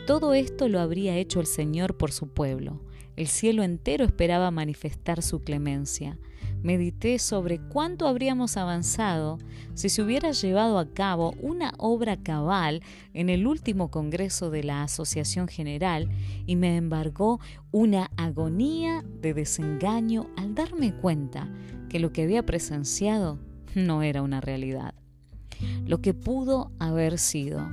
Todo 0.09 0.35
esto 0.35 0.69
lo 0.69 0.81
habría 0.81 1.17
hecho 1.17 1.39
el 1.39 1.47
Señor 1.47 1.97
por 1.97 2.11
su 2.11 2.29
pueblo. 2.35 2.81
El 3.15 3.29
cielo 3.29 3.63
entero 3.63 4.05
esperaba 4.05 4.51
manifestar 4.51 5.23
su 5.23 5.41
clemencia 5.41 6.19
medité 6.63 7.19
sobre 7.19 7.59
cuánto 7.59 8.07
habríamos 8.07 8.57
avanzado 8.57 9.39
si 9.75 9.89
se 9.89 10.03
hubiera 10.03 10.33
llevado 10.33 10.79
a 10.79 10.93
cabo 10.93 11.35
una 11.41 11.73
obra 11.79 12.17
cabal 12.17 12.83
en 13.15 13.31
el 13.31 13.47
último 13.47 13.91
Congreso 13.91 14.51
de 14.51 14.63
la 14.65 14.83
Asociación 14.83 15.49
General 15.49 16.09
y 16.47 16.57
me 16.57 16.77
embargó 16.77 17.41
una 17.71 18.11
agonía 18.17 19.05
de 19.21 19.35
desengaño 19.35 20.29
al 20.37 20.55
darme 20.55 20.95
cuenta 20.95 21.49
que 21.89 21.99
lo 21.99 22.13
que 22.13 22.23
había 22.23 22.45
presenciado 22.45 23.39
no 23.75 24.03
era 24.03 24.23
una 24.23 24.41
realidad. 24.41 24.95
Lo 25.87 26.01
que 26.01 26.15
pudo 26.15 26.73
haber 26.79 27.19
sido. 27.19 27.69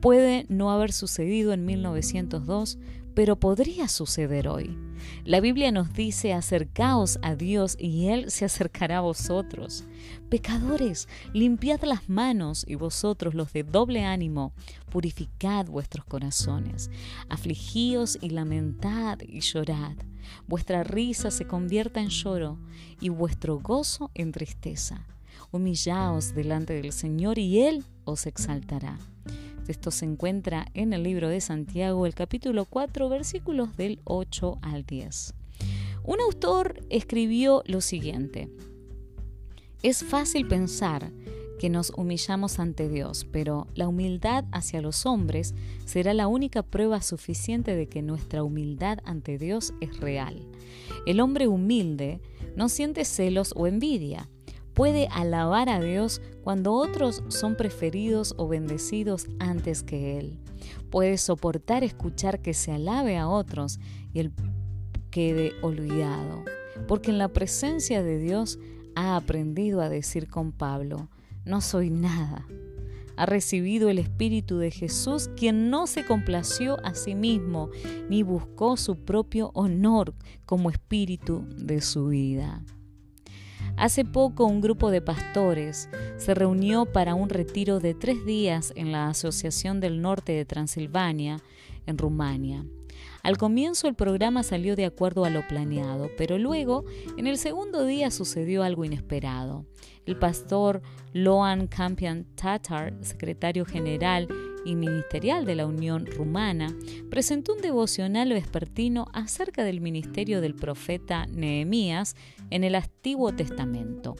Puede 0.00 0.46
no 0.48 0.70
haber 0.70 0.92
sucedido 0.92 1.52
en 1.52 1.64
1902, 1.64 2.78
pero 3.14 3.40
podría 3.40 3.88
suceder 3.88 4.48
hoy. 4.48 4.76
La 5.24 5.40
Biblia 5.40 5.70
nos 5.72 5.92
dice, 5.92 6.32
acercaos 6.32 7.18
a 7.22 7.34
Dios 7.34 7.76
y 7.78 8.08
Él 8.08 8.30
se 8.30 8.44
acercará 8.44 8.98
a 8.98 9.02
vosotros. 9.02 9.84
Pecadores, 10.28 11.08
limpiad 11.32 11.82
las 11.82 12.08
manos 12.08 12.64
y 12.66 12.74
vosotros 12.74 13.34
los 13.34 13.52
de 13.52 13.62
doble 13.62 14.04
ánimo, 14.04 14.52
purificad 14.90 15.66
vuestros 15.66 16.04
corazones. 16.04 16.90
Afligíos 17.28 18.18
y 18.20 18.30
lamentad 18.30 19.18
y 19.20 19.40
llorad. 19.40 19.96
Vuestra 20.46 20.84
risa 20.84 21.30
se 21.30 21.46
convierta 21.46 22.00
en 22.00 22.08
lloro 22.08 22.58
y 23.00 23.08
vuestro 23.08 23.58
gozo 23.58 24.10
en 24.14 24.32
tristeza. 24.32 25.06
Humillaos 25.50 26.34
delante 26.34 26.74
del 26.74 26.92
Señor 26.92 27.38
y 27.38 27.60
Él 27.60 27.84
os 28.04 28.26
exaltará. 28.26 28.98
Esto 29.68 29.90
se 29.90 30.06
encuentra 30.06 30.66
en 30.72 30.94
el 30.94 31.02
libro 31.02 31.28
de 31.28 31.42
Santiago, 31.42 32.06
el 32.06 32.14
capítulo 32.14 32.64
4, 32.64 33.10
versículos 33.10 33.76
del 33.76 34.00
8 34.04 34.58
al 34.62 34.86
10. 34.86 35.34
Un 36.04 36.20
autor 36.22 36.80
escribió 36.88 37.62
lo 37.66 37.82
siguiente. 37.82 38.48
Es 39.82 40.02
fácil 40.02 40.48
pensar 40.48 41.12
que 41.58 41.68
nos 41.68 41.92
humillamos 41.96 42.58
ante 42.58 42.88
Dios, 42.88 43.26
pero 43.30 43.66
la 43.74 43.88
humildad 43.88 44.46
hacia 44.52 44.80
los 44.80 45.04
hombres 45.04 45.54
será 45.84 46.14
la 46.14 46.28
única 46.28 46.62
prueba 46.62 47.02
suficiente 47.02 47.74
de 47.74 47.88
que 47.88 48.00
nuestra 48.00 48.42
humildad 48.42 49.00
ante 49.04 49.36
Dios 49.36 49.74
es 49.82 50.00
real. 50.00 50.46
El 51.04 51.20
hombre 51.20 51.46
humilde 51.46 52.22
no 52.56 52.70
siente 52.70 53.04
celos 53.04 53.52
o 53.54 53.66
envidia, 53.66 54.30
puede 54.78 55.08
alabar 55.10 55.68
a 55.68 55.80
Dios 55.80 56.22
cuando 56.44 56.72
otros 56.72 57.24
son 57.26 57.56
preferidos 57.56 58.32
o 58.36 58.46
bendecidos 58.46 59.26
antes 59.40 59.82
que 59.82 60.20
Él. 60.20 60.38
Puede 60.88 61.18
soportar 61.18 61.82
escuchar 61.82 62.42
que 62.42 62.54
se 62.54 62.70
alabe 62.70 63.16
a 63.16 63.28
otros 63.28 63.80
y 64.14 64.20
Él 64.20 64.32
quede 65.10 65.50
olvidado, 65.62 66.44
porque 66.86 67.10
en 67.10 67.18
la 67.18 67.26
presencia 67.26 68.04
de 68.04 68.20
Dios 68.20 68.60
ha 68.94 69.16
aprendido 69.16 69.80
a 69.80 69.88
decir 69.88 70.28
con 70.28 70.52
Pablo, 70.52 71.08
no 71.44 71.60
soy 71.60 71.90
nada. 71.90 72.46
Ha 73.16 73.26
recibido 73.26 73.88
el 73.88 73.98
Espíritu 73.98 74.58
de 74.58 74.70
Jesús, 74.70 75.28
quien 75.36 75.70
no 75.70 75.88
se 75.88 76.06
complació 76.06 76.76
a 76.84 76.94
sí 76.94 77.16
mismo, 77.16 77.68
ni 78.08 78.22
buscó 78.22 78.76
su 78.76 78.94
propio 78.94 79.50
honor 79.54 80.14
como 80.46 80.70
espíritu 80.70 81.44
de 81.56 81.80
su 81.80 82.06
vida. 82.06 82.62
Hace 83.78 84.04
poco 84.04 84.44
un 84.44 84.60
grupo 84.60 84.90
de 84.90 85.00
pastores 85.00 85.88
se 86.16 86.34
reunió 86.34 86.84
para 86.84 87.14
un 87.14 87.28
retiro 87.28 87.78
de 87.78 87.94
tres 87.94 88.24
días 88.24 88.72
en 88.74 88.90
la 88.90 89.08
Asociación 89.08 89.78
del 89.78 90.02
Norte 90.02 90.32
de 90.32 90.44
Transilvania, 90.44 91.38
en 91.86 91.96
Rumania. 91.96 92.64
Al 93.22 93.38
comienzo 93.38 93.86
el 93.86 93.94
programa 93.94 94.42
salió 94.42 94.74
de 94.74 94.84
acuerdo 94.84 95.24
a 95.24 95.30
lo 95.30 95.46
planeado, 95.46 96.10
pero 96.18 96.38
luego, 96.38 96.86
en 97.16 97.28
el 97.28 97.38
segundo 97.38 97.84
día 97.84 98.10
sucedió 98.10 98.64
algo 98.64 98.84
inesperado. 98.84 99.64
El 100.06 100.18
pastor 100.18 100.82
Loan 101.12 101.68
Campion 101.68 102.24
Tatar, 102.34 102.94
secretario 103.02 103.64
general 103.64 104.26
y 104.68 104.76
ministerial 104.76 105.46
de 105.46 105.54
la 105.54 105.66
Unión 105.66 106.04
Rumana, 106.04 106.76
presentó 107.10 107.54
un 107.54 107.62
devocional 107.62 108.28
vespertino 108.28 109.06
acerca 109.14 109.64
del 109.64 109.80
ministerio 109.80 110.42
del 110.42 110.54
profeta 110.54 111.26
Nehemías 111.26 112.16
en 112.50 112.64
el 112.64 112.74
Antiguo 112.74 113.32
Testamento. 113.32 114.16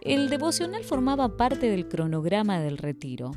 El 0.00 0.28
devocional 0.28 0.84
formaba 0.84 1.36
parte 1.36 1.70
del 1.70 1.88
cronograma 1.88 2.60
del 2.60 2.76
retiro. 2.76 3.30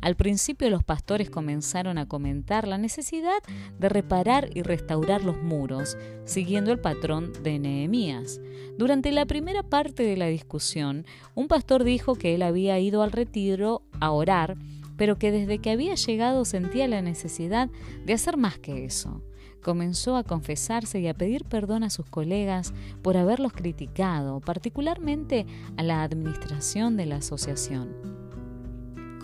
Al 0.00 0.16
principio 0.16 0.70
los 0.70 0.82
pastores 0.82 1.28
comenzaron 1.28 1.98
a 1.98 2.08
comentar 2.08 2.66
la 2.66 2.78
necesidad 2.78 3.42
de 3.78 3.88
reparar 3.90 4.48
y 4.54 4.62
restaurar 4.62 5.22
los 5.22 5.42
muros, 5.42 5.98
siguiendo 6.24 6.72
el 6.72 6.78
patrón 6.78 7.32
de 7.42 7.58
Nehemías. 7.58 8.40
Durante 8.78 9.12
la 9.12 9.26
primera 9.26 9.62
parte 9.62 10.02
de 10.02 10.16
la 10.16 10.26
discusión, 10.26 11.04
un 11.34 11.46
pastor 11.46 11.84
dijo 11.84 12.14
que 12.14 12.34
él 12.34 12.42
había 12.42 12.78
ido 12.78 13.02
al 13.02 13.12
retiro 13.12 13.82
a 14.00 14.10
orar 14.10 14.56
pero 14.96 15.18
que 15.18 15.32
desde 15.32 15.58
que 15.58 15.70
había 15.70 15.94
llegado 15.94 16.44
sentía 16.44 16.88
la 16.88 17.02
necesidad 17.02 17.70
de 18.04 18.12
hacer 18.12 18.36
más 18.36 18.58
que 18.58 18.84
eso. 18.84 19.22
Comenzó 19.62 20.16
a 20.16 20.24
confesarse 20.24 21.00
y 21.00 21.08
a 21.08 21.14
pedir 21.14 21.44
perdón 21.44 21.84
a 21.84 21.90
sus 21.90 22.06
colegas 22.06 22.74
por 23.02 23.16
haberlos 23.16 23.52
criticado, 23.52 24.40
particularmente 24.40 25.46
a 25.76 25.82
la 25.82 26.02
administración 26.02 26.96
de 26.96 27.06
la 27.06 27.16
asociación. 27.16 28.14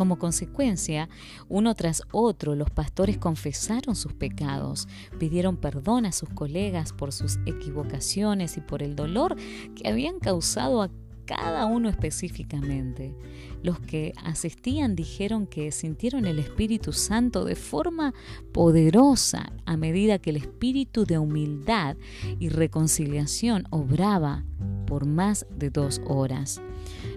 Como 0.00 0.19
consecuencia, 0.19 1.11
uno 1.50 1.75
tras 1.75 2.05
otro, 2.11 2.55
los 2.55 2.71
pastores 2.71 3.19
confesaron 3.19 3.95
sus 3.95 4.15
pecados, 4.15 4.89
pidieron 5.19 5.59
perdón 5.59 6.07
a 6.07 6.12
sus 6.12 6.31
colegas 6.31 6.95
por 6.95 7.12
sus 7.12 7.39
equivocaciones 7.45 8.57
y 8.57 8.62
por 8.62 8.83
el 8.83 8.97
dolor 8.97 9.37
que 9.75 9.87
habían 9.87 10.19
causado 10.19 10.81
a 10.81 10.91
cada 11.31 11.65
uno 11.67 11.89
específicamente. 11.89 13.15
Los 13.63 13.79
que 13.79 14.13
asistían 14.25 14.97
dijeron 14.97 15.47
que 15.47 15.71
sintieron 15.71 16.27
el 16.27 16.41
Espíritu 16.41 16.93
Santo 16.93 17.45
de 17.45 17.55
forma 17.55 18.15
poderosa 18.53 19.53
a 19.65 19.77
medida 19.77 20.19
que 20.19 20.31
el 20.31 20.37
espíritu 20.39 21.05
de 21.05 21.19
humildad 21.19 21.97
y 22.41 22.49
reconciliación 22.49 23.69
obraba 23.71 24.45
por 24.89 25.07
más 25.07 25.47
de 25.57 25.71
dos 25.71 26.01
horas. 26.05 26.61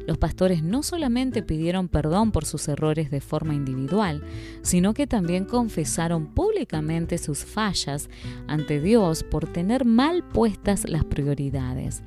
Los 0.06 0.20
pastores 0.20 0.62
no 0.62 0.84
solamente 0.84 1.42
pidieron 1.42 1.88
perdón 1.88 2.32
por 2.32 2.46
sus 2.46 2.68
errores 2.68 3.10
de 3.10 3.20
forma 3.20 3.56
individual, 3.56 4.24
sino 4.62 4.94
que 4.94 5.08
también 5.08 5.46
confesaron 5.46 6.28
públicamente 6.28 7.18
sus 7.18 7.46
fallas 7.46 8.12
ante 8.46 8.80
Dios 8.80 9.24
por 9.24 9.52
tener 9.52 9.86
mal 9.86 10.24
puestas 10.24 10.88
las 10.88 11.04
prioridades. 11.04 12.04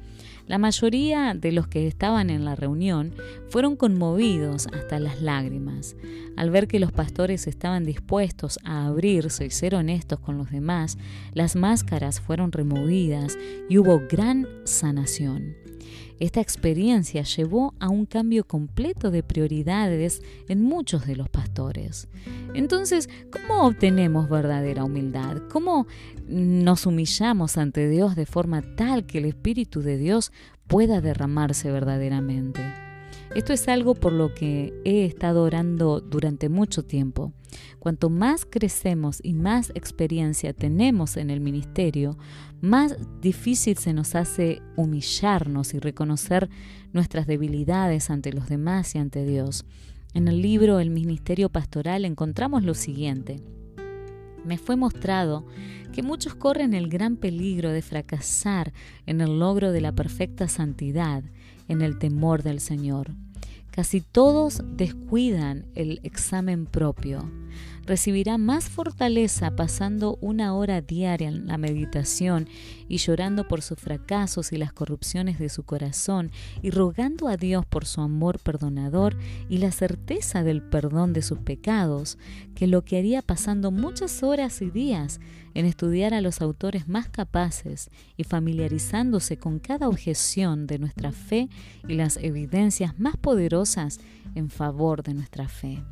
La 0.47 0.59
mayoría 0.59 1.35
de 1.35 1.50
los 1.50 1.67
que 1.67 1.88
estaban 1.88 2.31
en 2.31 2.45
la 2.45 2.55
reunión 2.55 3.15
fueron 3.49 3.75
conmovidos 3.75 4.69
hasta 4.69 5.00
las 5.00 5.21
lágrimas. 5.21 5.97
Al 6.37 6.50
ver 6.50 6.69
que 6.69 6.79
los 6.79 6.93
pastores 6.93 7.49
estaban 7.49 7.85
dispuestos 7.85 8.61
a 8.65 8.87
abrirse 8.87 9.47
y 9.47 9.50
ser 9.50 9.75
honestos 9.75 10.21
con 10.21 10.38
los 10.38 10.50
demás, 10.50 10.99
las 11.33 11.57
máscaras 11.57 12.21
fueron 12.21 12.53
removidas 12.53 13.37
y 13.69 13.79
hubo 13.79 14.03
gran 14.09 14.47
sanación. 14.65 15.65
Esta 16.19 16.41
experiencia 16.41 17.23
llevó 17.23 17.75
a 17.79 17.88
un 17.88 18.07
cambio 18.07 18.45
completo 18.45 19.11
de 19.11 19.23
prioridades 19.23 20.23
en 20.49 20.62
muchos 20.62 21.07
de 21.07 21.17
los 21.17 21.29
pastores. 21.29 22.09
Entonces, 22.55 23.09
¿cómo 23.31 23.67
obtenemos 23.67 24.29
verdadera 24.29 24.85
humildad? 24.85 25.43
¿Cómo 25.50 25.87
nos 26.26 26.87
humillamos 26.87 27.59
ante 27.59 27.88
Dios 27.88 28.17
de 28.17 28.26
forma 28.26 28.62
tal 28.76 29.07
que 29.07 29.19
el 29.19 29.26
Espíritu 29.26 29.83
de 29.83 29.99
Dios 29.99 30.33
pueda 30.67 31.00
derramarse 31.00 31.71
verdaderamente? 31.71 32.62
Esto 33.35 33.53
es 33.53 33.69
algo 33.69 33.95
por 33.95 34.12
lo 34.12 34.33
que 34.35 34.73
he 34.85 35.05
estado 35.05 35.43
orando 35.43 36.00
durante 36.00 36.49
mucho 36.49 36.85
tiempo. 36.85 37.33
Cuanto 37.79 38.09
más 38.09 38.47
crecemos 38.47 39.21
y 39.23 39.35
más 39.35 39.71
experiencia 39.75 40.53
tenemos 40.53 41.17
en 41.17 41.31
el 41.31 41.41
ministerio, 41.41 42.17
más 42.61 42.97
difícil 43.21 43.77
se 43.77 43.93
nos 43.93 44.15
hace 44.15 44.63
humillarnos 44.77 45.75
y 45.75 45.79
reconocer 45.79 46.49
nuestras 46.93 47.27
debilidades 47.27 48.11
ante 48.11 48.33
los 48.33 48.49
demás 48.49 48.95
y 48.95 48.99
ante 48.99 49.25
Dios. 49.25 49.65
En 50.15 50.29
el 50.29 50.41
libro 50.41 50.81
El 50.81 50.91
Ministerio 50.91 51.51
Pastoral 51.51 52.05
encontramos 52.05 52.63
lo 52.65 52.75
siguiente. 52.75 53.41
Me 54.45 54.59
fue 54.59 54.77
mostrado 54.77 55.45
que 55.93 56.03
muchos 56.03 56.35
corren 56.35 56.73
el 56.73 56.89
gran 56.89 57.17
peligro 57.17 57.71
de 57.71 57.83
fracasar 57.83 58.73
en 59.05 59.21
el 59.21 59.39
logro 59.39 59.73
de 59.73 59.81
la 59.81 59.93
perfecta 59.93 60.49
santidad, 60.49 61.25
en 61.69 61.83
el 61.83 61.99
temor 61.99 62.43
del 62.43 62.61
Señor. 62.61 63.15
Casi 63.71 64.01
todos 64.01 64.63
descuidan 64.77 65.67
el 65.75 66.01
examen 66.03 66.65
propio 66.65 67.31
recibirá 67.87 68.37
más 68.37 68.69
fortaleza 68.69 69.55
pasando 69.55 70.19
una 70.21 70.55
hora 70.55 70.81
diaria 70.81 71.28
en 71.28 71.47
la 71.47 71.57
meditación 71.57 72.49
y 72.88 72.99
llorando 72.99 73.47
por 73.47 73.62
sus 73.62 73.78
fracasos 73.78 74.52
y 74.52 74.57
las 74.57 74.73
corrupciones 74.73 75.38
de 75.38 75.49
su 75.49 75.62
corazón 75.62 76.33
y 76.62 76.71
rogando 76.71 77.28
a 77.28 77.37
Dios 77.37 77.64
por 77.64 77.87
su 77.87 78.00
amor 78.00 78.40
perdonador 78.40 79.16
y 79.49 79.59
la 79.59 79.71
certeza 79.71 80.43
del 80.43 80.62
perdón 80.62 81.12
de 81.12 81.23
sus 81.23 81.38
pecados, 81.38 82.19
que 82.55 82.66
lo 82.66 82.85
que 82.85 82.99
haría 82.99 83.23
pasando 83.23 83.71
muchas 83.71 84.23
horas 84.23 84.61
y 84.62 84.71
días 84.71 85.21
en 85.55 85.64
estudiar 85.64 86.12
a 86.12 86.21
los 86.21 86.43
autores 86.43 86.88
más 86.88 87.09
capaces 87.09 87.90
y 88.16 88.25
familiarizándose 88.25 89.38
con 89.38 89.59
cada 89.59 89.88
objeción 89.88 90.66
de 90.66 90.78
nuestra 90.78 91.12
fe 91.12 91.49
y 91.88 91.95
las 91.95 92.19
evidencias 92.19 92.99
más 92.99 93.16
poderosas 93.16 94.00
en 94.35 94.50
favor 94.50 95.02
de 95.02 95.14
nuestra 95.14 95.49
fe. 95.49 95.83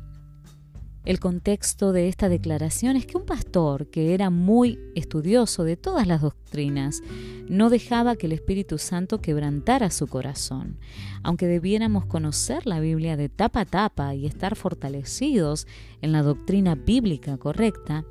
El 1.05 1.19
contexto 1.19 1.91
de 1.91 2.07
esta 2.07 2.29
declaración 2.29 2.95
es 2.95 3.05
que 3.05 3.17
un 3.17 3.27
pastor 3.27 3.91
que 3.91 4.15
era 4.15 4.31
muy 4.31 4.79
estudioso 4.95 5.63
de 5.63 5.77
todas 5.77 6.07
las 6.07 6.21
doctrinas 6.21 7.03
no 7.47 7.69
dejaba 7.69 8.15
que 8.15 8.25
el 8.25 8.31
Espíritu 8.31 8.79
Santo 8.79 9.21
quebrantara 9.21 9.91
su 9.91 10.07
corazón. 10.07 10.79
Aunque 11.21 11.45
debiéramos 11.45 12.07
conocer 12.07 12.65
la 12.65 12.79
Biblia 12.79 13.17
de 13.17 13.29
tapa 13.29 13.61
a 13.61 13.65
tapa 13.65 14.15
y 14.15 14.25
estar 14.25 14.55
fortalecidos 14.55 15.67
en 16.01 16.11
la 16.11 16.23
doctrina 16.23 16.73
bíblica 16.73 17.37
correcta, 17.37 18.03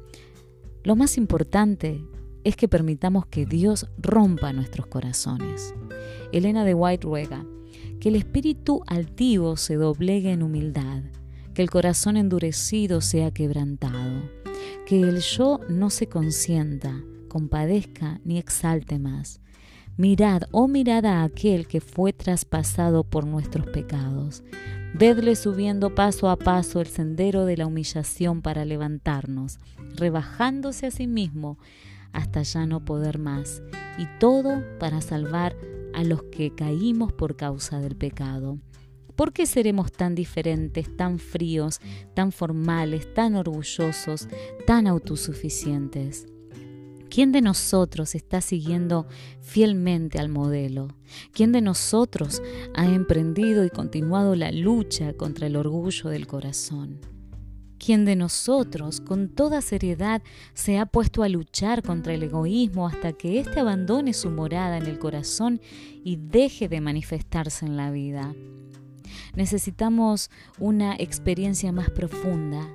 lo 0.85 0.95
más 0.95 1.19
importante 1.19 2.01
es 2.45 2.55
que 2.55 2.69
permitamos 2.69 3.27
que 3.27 3.45
Dios 3.45 3.89
rompa 3.99 4.53
nuestros 4.53 4.87
corazones. 4.87 5.75
Elena 6.31 6.65
de 6.65 6.75
White 6.75 7.05
ruega 7.05 7.45
que 7.99 8.11
el 8.11 8.15
espíritu 8.15 8.83
altivo 8.87 9.57
se 9.57 9.75
doblegue 9.75 10.31
en 10.31 10.45
humildad 10.45 11.03
que 11.55 11.63
el 11.63 11.71
corazón 11.71 12.17
endurecido 12.17 13.01
sea 13.01 13.31
quebrantado, 13.31 14.29
que 14.87 15.01
el 15.01 15.21
yo 15.21 15.61
no 15.69 15.89
se 15.89 16.09
consienta, 16.09 17.03
compadezca 17.29 18.21
ni 18.25 18.39
exalte 18.39 18.99
más. 18.99 19.41
Mirad, 19.97 20.43
oh 20.51 20.67
mirad 20.67 21.07
a 21.07 21.23
aquel 21.23 21.69
que 21.69 21.81
fue 21.81 22.13
traspasado 22.13 23.05
por 23.05 23.27
nuestros 23.27 23.67
pecados. 23.67 24.43
Vedle 24.93 25.37
subiendo 25.37 25.95
paso 25.95 26.29
a 26.29 26.37
paso 26.37 26.81
el 26.81 26.89
sendero 26.89 27.45
de 27.45 27.57
la 27.57 27.67
humillación 27.67 28.43
para 28.43 28.65
levantarnos, 28.65 29.59
rebajándose 29.97 30.87
a 30.87 30.91
sí 30.91 31.07
mismo 31.07 31.59
hasta 32.13 32.43
ya 32.43 32.67
no 32.67 32.85
poder 32.85 33.19
más, 33.19 33.63
y 33.99 34.07
todo 34.19 34.63
para 34.79 35.01
salvar 35.01 35.57
a 35.95 36.05
los 36.05 36.23
que 36.25 36.55
caímos 36.55 37.13
por 37.13 37.37
causa 37.37 37.81
del 37.81 37.97
pecado. 37.97 38.59
¿Por 39.17 39.33
qué 39.33 39.47
seremos 39.47 39.93
tan 39.93 40.15
diferentes, 40.15 40.97
tan 40.97 41.19
fríos, 41.19 41.81
tan 42.15 42.33
formales, 42.33 43.13
tan 43.15 43.37
orgullosos, 43.37 44.29
tan 44.67 44.87
autosuficientes? 44.87 46.27
¿Quién 47.15 47.31
de 47.31 47.43
nosotros 47.43 48.17
está 48.17 48.41
siguiendo 48.41 49.07
fielmente 49.41 50.19
al 50.19 50.31
modelo? 50.31 50.89
¿Quién 51.33 51.53
de 51.53 51.61
nosotros 51.61 52.43
ha 52.75 52.87
emprendido 52.87 53.65
y 53.65 53.71
continuado 53.71 54.35
la 54.35 54.51
lucha 54.51 55.13
contra 55.13 55.47
el 55.47 55.55
orgullo 55.55 56.11
del 56.11 56.27
corazón? 56.27 56.99
¿Quién 57.79 58.05
de 58.05 58.17
nosotros 58.17 59.01
con 59.01 59.29
toda 59.29 59.61
seriedad 59.61 60.23
se 60.55 60.79
ha 60.79 60.87
puesto 60.87 61.23
a 61.23 61.29
luchar 61.29 61.85
contra 61.85 62.15
el 62.15 62.25
egoísmo 62.25 62.89
hasta 62.89 63.13
que 63.13 63.39
éste 63.39 63.61
abandone 63.61 64.13
su 64.13 64.31
morada 64.31 64.79
en 64.79 64.87
el 64.87 64.99
corazón 64.99 65.61
y 66.03 66.17
deje 66.17 66.69
de 66.69 66.81
manifestarse 66.81 67.65
en 67.65 67.77
la 67.77 67.93
vida? 67.93 68.35
Necesitamos 69.37 70.31
una 70.59 70.95
experiencia 70.97 71.73
más 71.73 71.91
profunda. 71.91 72.69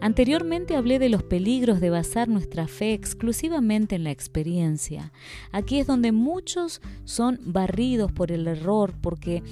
Anteriormente 0.00 0.76
hablé 0.76 0.98
de 0.98 1.08
los 1.08 1.22
peligros 1.22 1.80
de 1.80 1.90
basar 1.90 2.28
nuestra 2.28 2.66
fe 2.68 2.92
exclusivamente 2.92 3.96
en 3.96 4.04
la 4.04 4.10
experiencia. 4.10 5.12
Aquí 5.50 5.80
es 5.80 5.86
donde 5.86 6.12
muchos 6.12 6.80
son 7.04 7.38
barridos 7.44 8.12
por 8.12 8.32
el 8.32 8.46
error 8.46 8.94
porque 9.00 9.42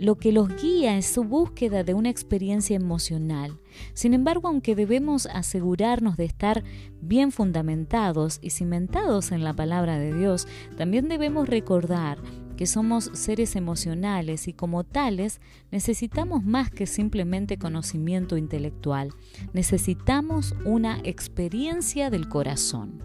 lo 0.00 0.16
que 0.16 0.32
los 0.32 0.48
guía 0.62 0.96
es 0.96 1.04
su 1.06 1.24
búsqueda 1.24 1.84
de 1.84 1.92
una 1.92 2.08
experiencia 2.08 2.74
emocional. 2.74 3.60
Sin 3.92 4.14
embargo, 4.14 4.48
aunque 4.48 4.74
debemos 4.74 5.26
asegurarnos 5.26 6.16
de 6.16 6.24
estar 6.24 6.64
bien 7.02 7.32
fundamentados 7.32 8.38
y 8.40 8.50
cimentados 8.50 9.30
en 9.30 9.44
la 9.44 9.52
palabra 9.52 9.98
de 9.98 10.14
Dios, 10.14 10.48
también 10.78 11.08
debemos 11.08 11.50
recordar 11.50 12.18
que 12.60 12.66
somos 12.66 13.08
seres 13.14 13.56
emocionales 13.56 14.46
y 14.46 14.52
como 14.52 14.84
tales 14.84 15.40
necesitamos 15.70 16.44
más 16.44 16.70
que 16.70 16.86
simplemente 16.86 17.56
conocimiento 17.56 18.36
intelectual, 18.36 19.14
necesitamos 19.54 20.54
una 20.66 21.00
experiencia 21.04 22.10
del 22.10 22.28
corazón. 22.28 23.02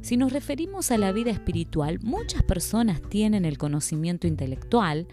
Si 0.00 0.16
nos 0.16 0.32
referimos 0.32 0.90
a 0.90 0.96
la 0.96 1.12
vida 1.12 1.32
espiritual, 1.32 2.00
muchas 2.02 2.44
personas 2.44 3.02
tienen 3.02 3.44
el 3.44 3.58
conocimiento 3.58 4.26
intelectual, 4.26 5.06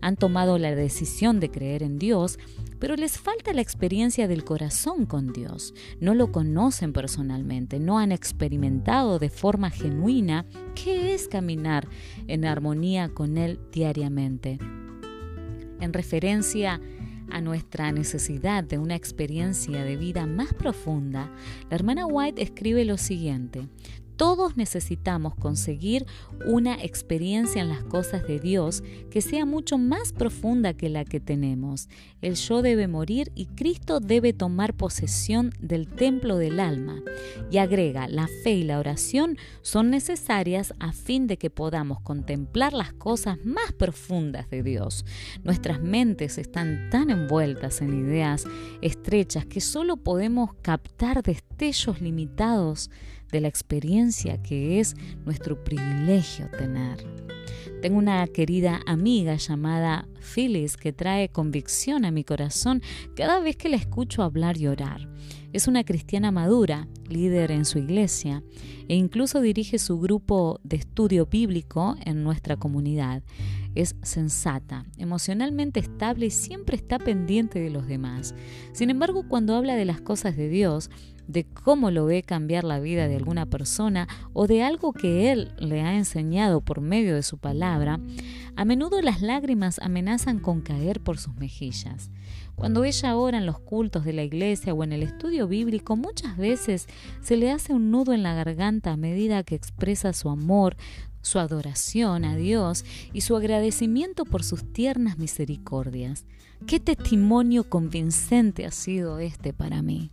han 0.00 0.16
tomado 0.16 0.58
la 0.58 0.74
decisión 0.74 1.40
de 1.40 1.50
creer 1.50 1.82
en 1.82 1.98
Dios, 1.98 2.38
pero 2.78 2.96
les 2.96 3.18
falta 3.18 3.52
la 3.52 3.60
experiencia 3.60 4.28
del 4.28 4.44
corazón 4.44 5.06
con 5.06 5.32
Dios. 5.32 5.74
No 6.00 6.14
lo 6.14 6.30
conocen 6.30 6.92
personalmente, 6.92 7.80
no 7.80 7.98
han 7.98 8.12
experimentado 8.12 9.18
de 9.18 9.30
forma 9.30 9.70
genuina 9.70 10.46
qué 10.74 11.14
es 11.14 11.28
caminar 11.28 11.88
en 12.26 12.44
armonía 12.44 13.08
con 13.08 13.36
Él 13.36 13.58
diariamente. 13.72 14.58
En 15.80 15.92
referencia 15.92 16.80
a 17.30 17.40
nuestra 17.40 17.92
necesidad 17.92 18.64
de 18.64 18.78
una 18.78 18.94
experiencia 18.94 19.84
de 19.84 19.96
vida 19.96 20.26
más 20.26 20.54
profunda, 20.54 21.30
la 21.68 21.76
hermana 21.76 22.06
White 22.06 22.42
escribe 22.42 22.84
lo 22.84 22.96
siguiente, 22.96 23.68
todos 24.18 24.56
necesitamos 24.56 25.36
conseguir 25.36 26.04
una 26.44 26.74
experiencia 26.82 27.62
en 27.62 27.68
las 27.68 27.84
cosas 27.84 28.26
de 28.26 28.40
Dios 28.40 28.82
que 29.10 29.22
sea 29.22 29.46
mucho 29.46 29.78
más 29.78 30.12
profunda 30.12 30.74
que 30.74 30.88
la 30.88 31.04
que 31.04 31.20
tenemos. 31.20 31.88
El 32.20 32.34
yo 32.34 32.60
debe 32.60 32.88
morir 32.88 33.30
y 33.36 33.46
Cristo 33.46 34.00
debe 34.00 34.32
tomar 34.32 34.74
posesión 34.74 35.52
del 35.60 35.86
templo 35.86 36.36
del 36.36 36.58
alma. 36.58 37.00
Y 37.50 37.58
agrega, 37.58 38.08
la 38.08 38.26
fe 38.42 38.56
y 38.56 38.64
la 38.64 38.80
oración 38.80 39.38
son 39.62 39.90
necesarias 39.90 40.74
a 40.80 40.92
fin 40.92 41.28
de 41.28 41.38
que 41.38 41.48
podamos 41.48 42.00
contemplar 42.00 42.72
las 42.72 42.92
cosas 42.92 43.38
más 43.44 43.72
profundas 43.72 44.50
de 44.50 44.64
Dios. 44.64 45.04
Nuestras 45.44 45.80
mentes 45.80 46.38
están 46.38 46.90
tan 46.90 47.10
envueltas 47.10 47.80
en 47.82 47.94
ideas 47.94 48.44
estrechas 48.82 49.46
que 49.46 49.60
solo 49.60 49.96
podemos 49.96 50.54
captar 50.60 51.22
destellos 51.22 52.00
limitados 52.00 52.90
de 53.30 53.40
la 53.40 53.48
experiencia 53.48 54.42
que 54.42 54.80
es 54.80 54.96
nuestro 55.24 55.62
privilegio 55.62 56.50
tener. 56.50 56.98
Tengo 57.80 57.98
una 57.98 58.26
querida 58.26 58.80
amiga 58.86 59.36
llamada 59.36 60.08
Phyllis 60.20 60.76
que 60.76 60.92
trae 60.92 61.28
convicción 61.28 62.04
a 62.04 62.10
mi 62.10 62.24
corazón 62.24 62.82
cada 63.14 63.38
vez 63.38 63.56
que 63.56 63.68
la 63.68 63.76
escucho 63.76 64.22
hablar 64.22 64.58
y 64.58 64.66
orar. 64.66 65.08
Es 65.52 65.68
una 65.68 65.84
cristiana 65.84 66.30
madura, 66.30 66.88
líder 67.08 67.52
en 67.52 67.64
su 67.64 67.78
iglesia 67.78 68.42
e 68.88 68.96
incluso 68.96 69.40
dirige 69.40 69.78
su 69.78 69.98
grupo 70.00 70.60
de 70.64 70.76
estudio 70.76 71.26
bíblico 71.26 71.96
en 72.04 72.24
nuestra 72.24 72.56
comunidad. 72.56 73.22
Es 73.74 73.94
sensata, 74.02 74.84
emocionalmente 74.96 75.78
estable 75.78 76.26
y 76.26 76.30
siempre 76.30 76.76
está 76.76 76.98
pendiente 76.98 77.60
de 77.60 77.70
los 77.70 77.86
demás. 77.86 78.34
Sin 78.72 78.90
embargo, 78.90 79.26
cuando 79.28 79.54
habla 79.54 79.76
de 79.76 79.84
las 79.84 80.00
cosas 80.00 80.36
de 80.36 80.48
Dios, 80.48 80.90
de 81.28 81.44
cómo 81.44 81.92
lo 81.92 82.06
ve 82.06 82.22
cambiar 82.22 82.64
la 82.64 82.80
vida 82.80 83.06
de 83.06 83.14
alguna 83.14 83.46
persona 83.46 84.08
o 84.32 84.46
de 84.46 84.62
algo 84.62 84.92
que 84.92 85.30
él 85.30 85.52
le 85.58 85.82
ha 85.82 85.94
enseñado 85.94 86.62
por 86.62 86.80
medio 86.80 87.14
de 87.14 87.22
su 87.22 87.38
palabra, 87.38 88.00
a 88.56 88.64
menudo 88.64 89.00
las 89.02 89.22
lágrimas 89.22 89.78
amenazan 89.78 90.40
con 90.40 90.62
caer 90.62 91.00
por 91.00 91.18
sus 91.18 91.36
mejillas. 91.36 92.10
Cuando 92.56 92.82
ella 92.82 93.14
ora 93.14 93.38
en 93.38 93.46
los 93.46 93.60
cultos 93.60 94.04
de 94.04 94.14
la 94.14 94.24
iglesia 94.24 94.74
o 94.74 94.82
en 94.82 94.92
el 94.92 95.04
estudio 95.04 95.46
bíblico, 95.46 95.96
muchas 95.96 96.36
veces 96.36 96.88
se 97.20 97.36
le 97.36 97.52
hace 97.52 97.72
un 97.72 97.92
nudo 97.92 98.14
en 98.14 98.24
la 98.24 98.34
garganta 98.34 98.92
a 98.92 98.96
medida 98.96 99.44
que 99.44 99.54
expresa 99.54 100.12
su 100.12 100.28
amor, 100.30 100.76
su 101.20 101.38
adoración 101.38 102.24
a 102.24 102.36
Dios 102.36 102.84
y 103.12 103.20
su 103.20 103.36
agradecimiento 103.36 104.24
por 104.24 104.42
sus 104.42 104.72
tiernas 104.72 105.18
misericordias. 105.18 106.24
Qué 106.66 106.80
testimonio 106.80 107.68
convincente 107.68 108.66
ha 108.66 108.72
sido 108.72 109.18
este 109.18 109.52
para 109.52 109.82
mí. 109.82 110.10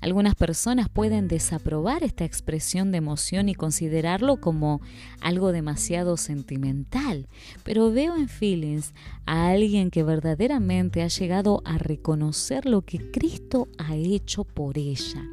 Algunas 0.00 0.34
personas 0.34 0.88
pueden 0.88 1.28
desaprobar 1.28 2.02
esta 2.02 2.24
expresión 2.24 2.92
de 2.92 2.98
emoción 2.98 3.48
y 3.48 3.54
considerarlo 3.54 4.40
como 4.40 4.80
algo 5.20 5.52
demasiado 5.52 6.16
sentimental, 6.16 7.28
pero 7.64 7.90
veo 7.90 8.16
en 8.16 8.28
Feelings 8.28 8.92
a 9.26 9.48
alguien 9.48 9.90
que 9.90 10.02
verdaderamente 10.02 11.02
ha 11.02 11.08
llegado 11.08 11.62
a 11.64 11.78
reconocer 11.78 12.66
lo 12.66 12.82
que 12.82 13.10
Cristo 13.10 13.68
ha 13.78 13.96
hecho 13.96 14.44
por 14.44 14.78
ella. 14.78 15.24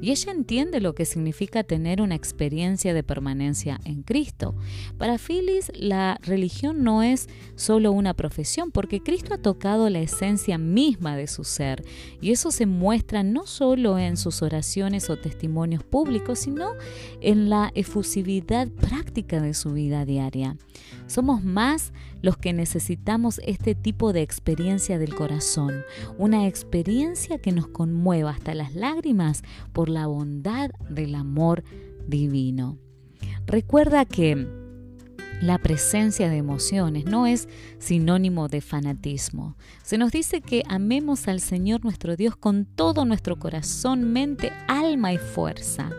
Y 0.00 0.10
ella 0.10 0.32
entiende 0.32 0.80
lo 0.80 0.94
que 0.94 1.04
significa 1.04 1.64
tener 1.64 2.00
una 2.00 2.14
experiencia 2.14 2.94
de 2.94 3.02
permanencia 3.02 3.80
en 3.84 4.02
Cristo. 4.02 4.54
Para 4.98 5.18
Phyllis, 5.18 5.70
la 5.74 6.18
religión 6.22 6.82
no 6.84 7.02
es 7.02 7.28
solo 7.56 7.92
una 7.92 8.14
profesión, 8.14 8.70
porque 8.70 9.02
Cristo 9.02 9.34
ha 9.34 9.38
tocado 9.38 9.90
la 9.90 10.00
esencia 10.00 10.58
misma 10.58 11.16
de 11.16 11.26
su 11.26 11.44
ser, 11.44 11.84
y 12.20 12.30
eso 12.30 12.50
se 12.50 12.66
muestra 12.66 13.22
no 13.22 13.46
solo 13.46 13.98
en 13.98 14.09
sus 14.16 14.42
oraciones 14.42 15.10
o 15.10 15.16
testimonios 15.16 15.82
públicos, 15.82 16.40
sino 16.40 16.72
en 17.20 17.50
la 17.50 17.70
efusividad 17.74 18.68
práctica 18.68 19.40
de 19.40 19.54
su 19.54 19.72
vida 19.72 20.04
diaria. 20.04 20.56
Somos 21.06 21.42
más 21.44 21.92
los 22.22 22.36
que 22.36 22.52
necesitamos 22.52 23.40
este 23.44 23.74
tipo 23.74 24.12
de 24.12 24.22
experiencia 24.22 24.98
del 24.98 25.14
corazón, 25.14 25.82
una 26.18 26.46
experiencia 26.46 27.38
que 27.38 27.52
nos 27.52 27.68
conmueva 27.68 28.30
hasta 28.30 28.54
las 28.54 28.74
lágrimas 28.74 29.42
por 29.72 29.88
la 29.88 30.06
bondad 30.06 30.70
del 30.88 31.14
amor 31.14 31.64
divino. 32.06 32.78
Recuerda 33.46 34.04
que 34.04 34.59
la 35.40 35.58
presencia 35.58 36.28
de 36.28 36.36
emociones 36.36 37.06
no 37.06 37.26
es 37.26 37.48
sinónimo 37.78 38.48
de 38.48 38.60
fanatismo. 38.60 39.56
Se 39.82 39.96
nos 39.96 40.12
dice 40.12 40.42
que 40.42 40.62
amemos 40.68 41.28
al 41.28 41.40
Señor 41.40 41.82
nuestro 41.82 42.14
Dios 42.14 42.36
con 42.36 42.66
todo 42.66 43.06
nuestro 43.06 43.38
corazón, 43.38 44.12
mente, 44.12 44.52
alma 44.68 45.12
y 45.12 45.18
fuerza, 45.18 45.90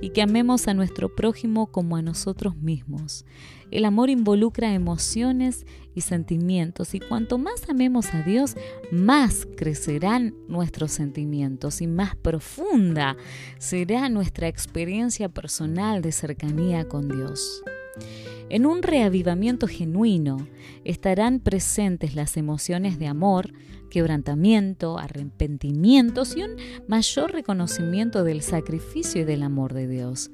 y 0.00 0.10
que 0.10 0.22
amemos 0.22 0.66
a 0.66 0.74
nuestro 0.74 1.14
prójimo 1.14 1.68
como 1.68 1.96
a 1.96 2.02
nosotros 2.02 2.56
mismos. 2.56 3.24
El 3.70 3.84
amor 3.84 4.10
involucra 4.10 4.74
emociones 4.74 5.66
y 5.94 6.00
sentimientos, 6.00 6.94
y 6.94 7.00
cuanto 7.00 7.38
más 7.38 7.68
amemos 7.68 8.12
a 8.14 8.22
Dios, 8.22 8.56
más 8.90 9.46
crecerán 9.56 10.34
nuestros 10.48 10.90
sentimientos 10.90 11.80
y 11.82 11.86
más 11.86 12.16
profunda 12.16 13.16
será 13.58 14.08
nuestra 14.08 14.48
experiencia 14.48 15.28
personal 15.28 16.02
de 16.02 16.12
cercanía 16.12 16.88
con 16.88 17.08
Dios. 17.08 17.62
En 18.50 18.64
un 18.64 18.82
reavivamiento 18.82 19.66
genuino 19.66 20.46
estarán 20.84 21.40
presentes 21.40 22.14
las 22.14 22.36
emociones 22.36 22.98
de 22.98 23.06
amor, 23.06 23.52
quebrantamiento, 23.90 24.98
arrepentimientos 24.98 26.36
y 26.36 26.42
un 26.42 26.56
mayor 26.86 27.32
reconocimiento 27.32 28.24
del 28.24 28.42
sacrificio 28.42 29.22
y 29.22 29.24
del 29.24 29.42
amor 29.42 29.74
de 29.74 29.88
Dios. 29.88 30.30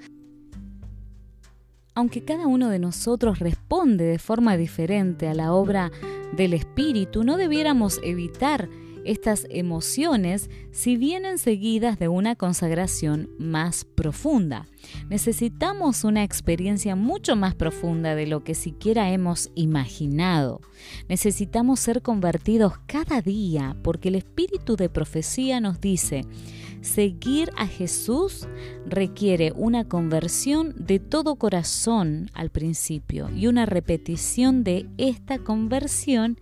Aunque 1.96 2.24
cada 2.24 2.46
uno 2.46 2.70
de 2.70 2.80
nosotros 2.80 3.38
responde 3.38 4.04
de 4.04 4.18
forma 4.18 4.56
diferente 4.56 5.28
a 5.28 5.34
la 5.34 5.52
obra 5.52 5.92
del 6.36 6.52
Espíritu, 6.52 7.22
no 7.22 7.36
debiéramos 7.36 8.00
evitar 8.02 8.68
estas 9.04 9.46
emociones 9.50 10.50
si 10.70 10.96
vienen 10.96 11.38
seguidas 11.38 11.98
de 11.98 12.08
una 12.08 12.36
consagración 12.36 13.30
más 13.38 13.84
profunda. 13.84 14.66
Necesitamos 15.08 16.04
una 16.04 16.24
experiencia 16.24 16.96
mucho 16.96 17.36
más 17.36 17.54
profunda 17.54 18.14
de 18.14 18.26
lo 18.26 18.44
que 18.44 18.54
siquiera 18.54 19.10
hemos 19.10 19.50
imaginado. 19.54 20.60
Necesitamos 21.08 21.80
ser 21.80 22.02
convertidos 22.02 22.74
cada 22.86 23.20
día 23.20 23.76
porque 23.82 24.08
el 24.08 24.16
espíritu 24.16 24.76
de 24.76 24.88
profecía 24.88 25.60
nos 25.60 25.80
dice, 25.80 26.22
seguir 26.82 27.50
a 27.56 27.66
Jesús 27.66 28.46
requiere 28.86 29.52
una 29.56 29.88
conversión 29.88 30.74
de 30.76 30.98
todo 30.98 31.36
corazón 31.36 32.30
al 32.34 32.50
principio 32.50 33.30
y 33.30 33.46
una 33.46 33.66
repetición 33.66 34.64
de 34.64 34.86
esta 34.98 35.38
conversión 35.38 36.38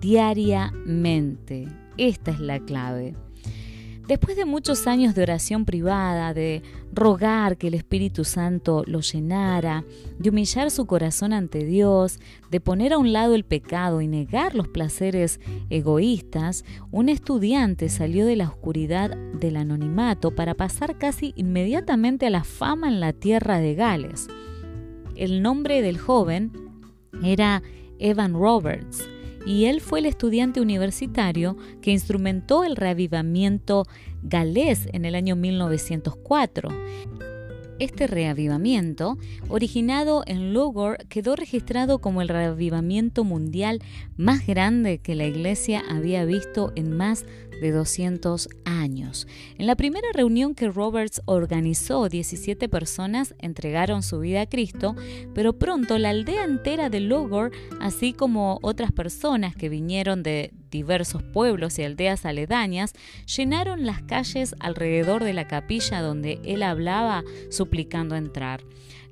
diariamente. 0.00 1.68
Esta 1.96 2.30
es 2.30 2.40
la 2.40 2.60
clave. 2.60 3.14
Después 4.06 4.36
de 4.36 4.44
muchos 4.44 4.86
años 4.86 5.14
de 5.14 5.22
oración 5.22 5.64
privada, 5.64 6.34
de 6.34 6.62
rogar 6.92 7.56
que 7.56 7.68
el 7.68 7.74
Espíritu 7.74 8.24
Santo 8.24 8.84
lo 8.86 9.00
llenara, 9.00 9.86
de 10.18 10.28
humillar 10.28 10.70
su 10.70 10.84
corazón 10.84 11.32
ante 11.32 11.64
Dios, 11.64 12.18
de 12.50 12.60
poner 12.60 12.92
a 12.92 12.98
un 12.98 13.14
lado 13.14 13.34
el 13.34 13.44
pecado 13.44 14.02
y 14.02 14.06
negar 14.06 14.54
los 14.54 14.68
placeres 14.68 15.40
egoístas, 15.70 16.66
un 16.90 17.08
estudiante 17.08 17.88
salió 17.88 18.26
de 18.26 18.36
la 18.36 18.48
oscuridad 18.48 19.16
del 19.40 19.56
anonimato 19.56 20.34
para 20.34 20.52
pasar 20.52 20.98
casi 20.98 21.32
inmediatamente 21.34 22.26
a 22.26 22.30
la 22.30 22.44
fama 22.44 22.88
en 22.88 23.00
la 23.00 23.14
tierra 23.14 23.58
de 23.58 23.74
Gales. 23.74 24.28
El 25.16 25.40
nombre 25.40 25.80
del 25.80 25.96
joven 25.96 26.52
era 27.22 27.62
Evan 27.98 28.34
Roberts 28.34 29.08
y 29.46 29.66
él 29.66 29.80
fue 29.80 29.98
el 30.00 30.06
estudiante 30.06 30.60
universitario 30.60 31.56
que 31.82 31.90
instrumentó 31.90 32.64
el 32.64 32.76
reavivamiento 32.76 33.84
galés 34.22 34.88
en 34.92 35.04
el 35.04 35.14
año 35.14 35.36
1904. 35.36 36.68
Este 37.80 38.06
reavivamiento, 38.06 39.18
originado 39.48 40.22
en 40.26 40.54
Logor, 40.54 40.98
quedó 41.08 41.34
registrado 41.34 41.98
como 41.98 42.22
el 42.22 42.28
reavivamiento 42.28 43.24
mundial 43.24 43.80
más 44.16 44.46
grande 44.46 44.98
que 44.98 45.16
la 45.16 45.26
Iglesia 45.26 45.82
había 45.90 46.24
visto 46.24 46.72
en 46.76 46.96
más 46.96 47.24
de 47.24 47.26
200 47.60 48.48
años. 48.64 49.26
En 49.58 49.66
la 49.66 49.76
primera 49.76 50.08
reunión 50.12 50.54
que 50.54 50.68
Roberts 50.68 51.22
organizó, 51.24 52.08
17 52.08 52.68
personas 52.68 53.34
entregaron 53.38 54.02
su 54.02 54.20
vida 54.20 54.42
a 54.42 54.46
Cristo, 54.46 54.94
pero 55.34 55.58
pronto 55.58 55.98
la 55.98 56.10
aldea 56.10 56.44
entera 56.44 56.90
de 56.90 57.00
Logor, 57.00 57.52
así 57.80 58.12
como 58.12 58.58
otras 58.62 58.92
personas 58.92 59.56
que 59.56 59.68
vinieron 59.68 60.22
de 60.22 60.52
diversos 60.70 61.22
pueblos 61.22 61.78
y 61.78 61.84
aldeas 61.84 62.26
aledañas, 62.26 62.92
llenaron 63.36 63.86
las 63.86 64.02
calles 64.02 64.54
alrededor 64.58 65.22
de 65.22 65.32
la 65.32 65.46
capilla 65.46 66.00
donde 66.00 66.40
él 66.44 66.62
hablaba 66.62 67.22
suplicando 67.50 68.16
entrar. 68.16 68.62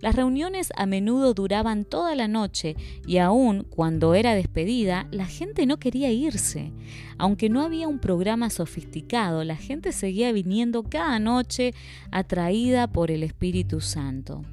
Las 0.03 0.17
reuniones 0.17 0.73
a 0.77 0.85
menudo 0.85 1.33
duraban 1.33 1.85
toda 1.85 2.17
la 2.17 2.27
noche 2.27 2.75
y 3.07 3.19
aun 3.19 3.63
cuando 3.63 4.15
era 4.15 4.35
despedida, 4.35 5.07
la 5.13 5.27
gente 5.27 5.65
no 5.65 5.79
quería 5.79 6.11
irse. 6.11 6.73
Aunque 7.19 7.49
no 7.49 7.63
había 7.63 7.87
un 7.87 8.01
programa 8.01 8.51
sofisticado, 8.51 9.45
la 9.45 9.55
gente 9.55 9.93
seguía 9.93 10.33
viniendo 10.33 10.83
cada 10.83 11.21
noche 11.21 11.73
atraída 12.11 12.89
por 12.89 13.13
el 13.13 13.23
Espíritu 13.23 13.81
Santo. 13.81 14.45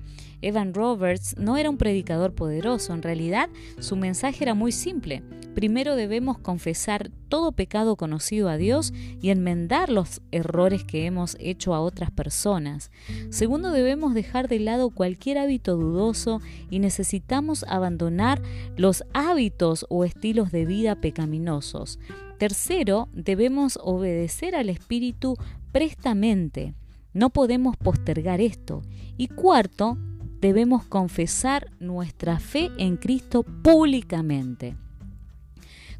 Evan 0.41 0.73
Roberts 0.73 1.35
no 1.37 1.57
era 1.57 1.69
un 1.69 1.77
predicador 1.77 2.33
poderoso, 2.33 2.93
en 2.93 3.01
realidad 3.01 3.49
su 3.79 3.95
mensaje 3.95 4.43
era 4.43 4.53
muy 4.53 4.71
simple. 4.71 5.23
Primero 5.55 5.95
debemos 5.95 6.37
confesar 6.37 7.09
todo 7.27 7.51
pecado 7.51 7.95
conocido 7.95 8.49
a 8.49 8.57
Dios 8.57 8.93
y 9.21 9.29
enmendar 9.29 9.89
los 9.89 10.21
errores 10.31 10.83
que 10.83 11.05
hemos 11.05 11.35
hecho 11.39 11.73
a 11.73 11.81
otras 11.81 12.11
personas. 12.11 12.91
Segundo, 13.29 13.71
debemos 13.71 14.13
dejar 14.13 14.47
de 14.47 14.59
lado 14.59 14.89
cualquier 14.89 15.37
hábito 15.39 15.75
dudoso 15.75 16.39
y 16.69 16.79
necesitamos 16.79 17.65
abandonar 17.67 18.41
los 18.77 19.03
hábitos 19.13 19.85
o 19.89 20.05
estilos 20.05 20.51
de 20.51 20.65
vida 20.65 20.95
pecaminosos. 20.95 21.99
Tercero, 22.37 23.09
debemos 23.11 23.77
obedecer 23.83 24.55
al 24.55 24.69
Espíritu 24.69 25.35
prestamente. 25.73 26.73
No 27.13 27.31
podemos 27.31 27.75
postergar 27.75 28.39
esto. 28.39 28.81
Y 29.17 29.27
cuarto, 29.27 29.97
debemos 30.41 30.85
confesar 30.85 31.69
nuestra 31.79 32.39
fe 32.39 32.71
en 32.77 32.97
Cristo 32.97 33.43
públicamente. 33.43 34.75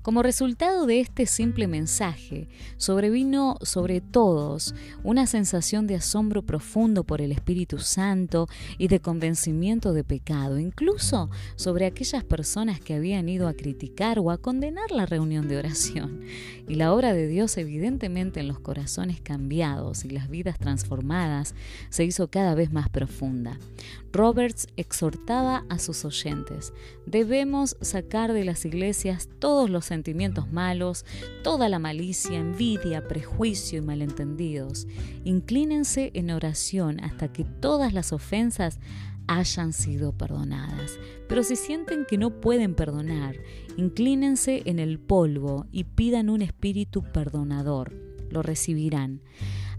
Como 0.10 0.24
resultado 0.24 0.88
de 0.88 1.02
este 1.02 1.28
simple 1.28 1.68
mensaje, 1.68 2.48
sobrevino 2.78 3.60
sobre 3.62 4.02
todos 4.02 4.74
una 5.04 5.28
sensación 5.28 5.86
de 5.86 5.94
asombro 5.94 6.42
profundo 6.42 7.04
por 7.04 7.22
el 7.22 7.32
Espíritu 7.32 7.78
Santo 7.78 8.48
y 8.80 8.88
de 8.88 9.02
convencimiento 9.02 9.94
de 9.94 10.04
pecado, 10.04 10.58
incluso 10.58 11.30
sobre 11.58 11.86
aquellas 11.86 12.24
personas 12.24 12.80
que 12.80 12.96
habían 12.96 13.30
ido 13.30 13.48
a 13.48 13.54
criticar 13.54 14.18
o 14.18 14.32
a 14.32 14.40
condenar 14.40 14.90
la 14.90 15.06
reunión 15.06 15.48
de 15.48 15.58
oración. 15.58 16.22
Y 16.68 16.74
la 16.74 16.92
obra 16.92 17.14
de 17.14 17.28
Dios 17.28 17.56
evidentemente 17.58 18.40
en 18.40 18.48
los 18.48 18.60
corazones 18.60 19.22
cambiados 19.22 20.06
y 20.06 20.10
las 20.10 20.28
vidas 20.28 20.58
transformadas 20.58 21.54
se 21.92 22.04
hizo 22.04 22.32
cada 22.32 22.56
vez 22.56 22.72
más 22.72 22.90
profunda. 22.90 23.60
Roberts 24.12 24.68
exhortaba 24.76 25.66
a 25.70 25.78
sus 25.78 26.04
oyentes, 26.04 26.74
debemos 27.06 27.78
sacar 27.82 28.34
de 28.34 28.44
las 28.44 28.66
iglesias 28.66 29.30
todos 29.38 29.70
los 29.70 29.92
sentimientos 30.00 30.50
malos, 30.50 31.04
toda 31.44 31.68
la 31.68 31.78
malicia, 31.78 32.38
envidia, 32.38 33.06
prejuicio 33.06 33.80
y 33.80 33.82
malentendidos. 33.82 34.88
Inclínense 35.26 36.12
en 36.14 36.32
oración 36.32 37.02
hasta 37.02 37.34
que 37.34 37.44
todas 37.44 37.92
las 37.92 38.14
ofensas 38.14 38.80
hayan 39.28 39.74
sido 39.74 40.14
perdonadas. 40.14 40.98
Pero 41.28 41.44
si 41.44 41.58
sienten 41.58 42.06
que 42.06 42.18
no 42.18 42.40
pueden 42.40 42.76
perdonar, 42.76 43.36
inclínense 43.76 44.64
en 44.66 44.80
el 44.80 45.00
polvo 45.00 45.66
y 45.70 45.84
pidan 45.84 46.30
un 46.30 46.42
espíritu 46.42 47.04
perdonador. 47.04 47.94
Lo 48.30 48.42
recibirán. 48.42 49.22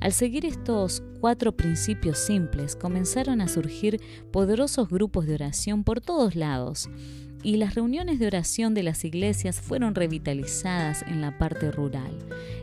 Al 0.00 0.12
seguir 0.12 0.44
estos 0.44 1.02
cuatro 1.20 1.56
principios 1.56 2.18
simples, 2.18 2.76
comenzaron 2.76 3.40
a 3.40 3.48
surgir 3.48 4.00
poderosos 4.32 4.90
grupos 4.90 5.26
de 5.26 5.34
oración 5.34 5.82
por 5.82 6.02
todos 6.02 6.36
lados 6.36 6.90
y 7.42 7.56
las 7.56 7.74
reuniones 7.74 8.18
de 8.18 8.26
oración 8.26 8.74
de 8.74 8.82
las 8.82 9.04
iglesias 9.04 9.60
fueron 9.60 9.94
revitalizadas 9.94 11.02
en 11.02 11.20
la 11.20 11.38
parte 11.38 11.70
rural. 11.70 12.10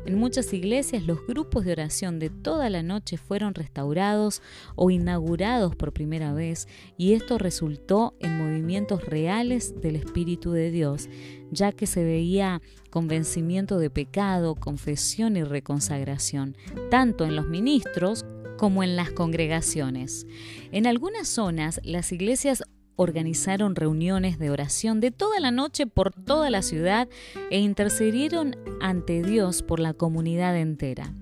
En 0.06 0.18
muchas 0.18 0.54
iglesias 0.54 1.04
los 1.04 1.26
grupos 1.26 1.66
de 1.66 1.72
oración 1.72 2.20
de 2.20 2.30
toda 2.30 2.70
la 2.70 2.84
noche 2.84 3.18
fueron 3.18 3.54
restaurados 3.54 4.42
o 4.76 4.90
inaugurados 4.90 5.76
por 5.76 5.94
primera 5.94 6.34
vez 6.34 6.68
y 6.98 7.14
esto 7.14 7.38
resultó 7.38 8.16
en 8.20 8.38
movimientos 8.38 9.06
reales 9.06 9.80
del 9.82 9.96
Espíritu 9.96 10.52
de 10.52 10.72
Dios, 10.72 11.10
ya 11.52 11.72
que 11.72 11.88
se 11.88 12.04
veía 12.04 12.62
convencimiento 12.90 13.80
de 13.80 13.90
pecado, 13.90 14.56
confesión 14.56 15.38
y 15.38 15.44
reconsagración, 15.44 16.56
tanto 16.90 17.26
en 17.26 17.36
los 17.36 17.48
ministros 17.48 18.26
como 18.58 18.84
en 18.84 18.96
las 18.96 19.12
congregaciones. 19.12 20.26
En 20.72 20.88
algunas 20.88 21.28
zonas 21.28 21.80
las 21.84 22.12
iglesias 22.12 22.64
organizaron 22.98 23.76
reuniones 23.76 24.40
de 24.40 24.50
oración 24.50 25.00
de 25.00 25.12
toda 25.12 25.40
la 25.40 25.52
noche 25.52 25.88
por 25.88 26.12
toda 26.12 26.50
la 26.50 26.62
ciudad 26.62 27.08
e 27.50 27.60
intercedieron 27.60 28.58
ante 28.82 29.24
Dios 29.24 29.62
por 29.62 29.80
la 29.80 29.94
comunidad 29.94 30.58
entera. 30.58 31.14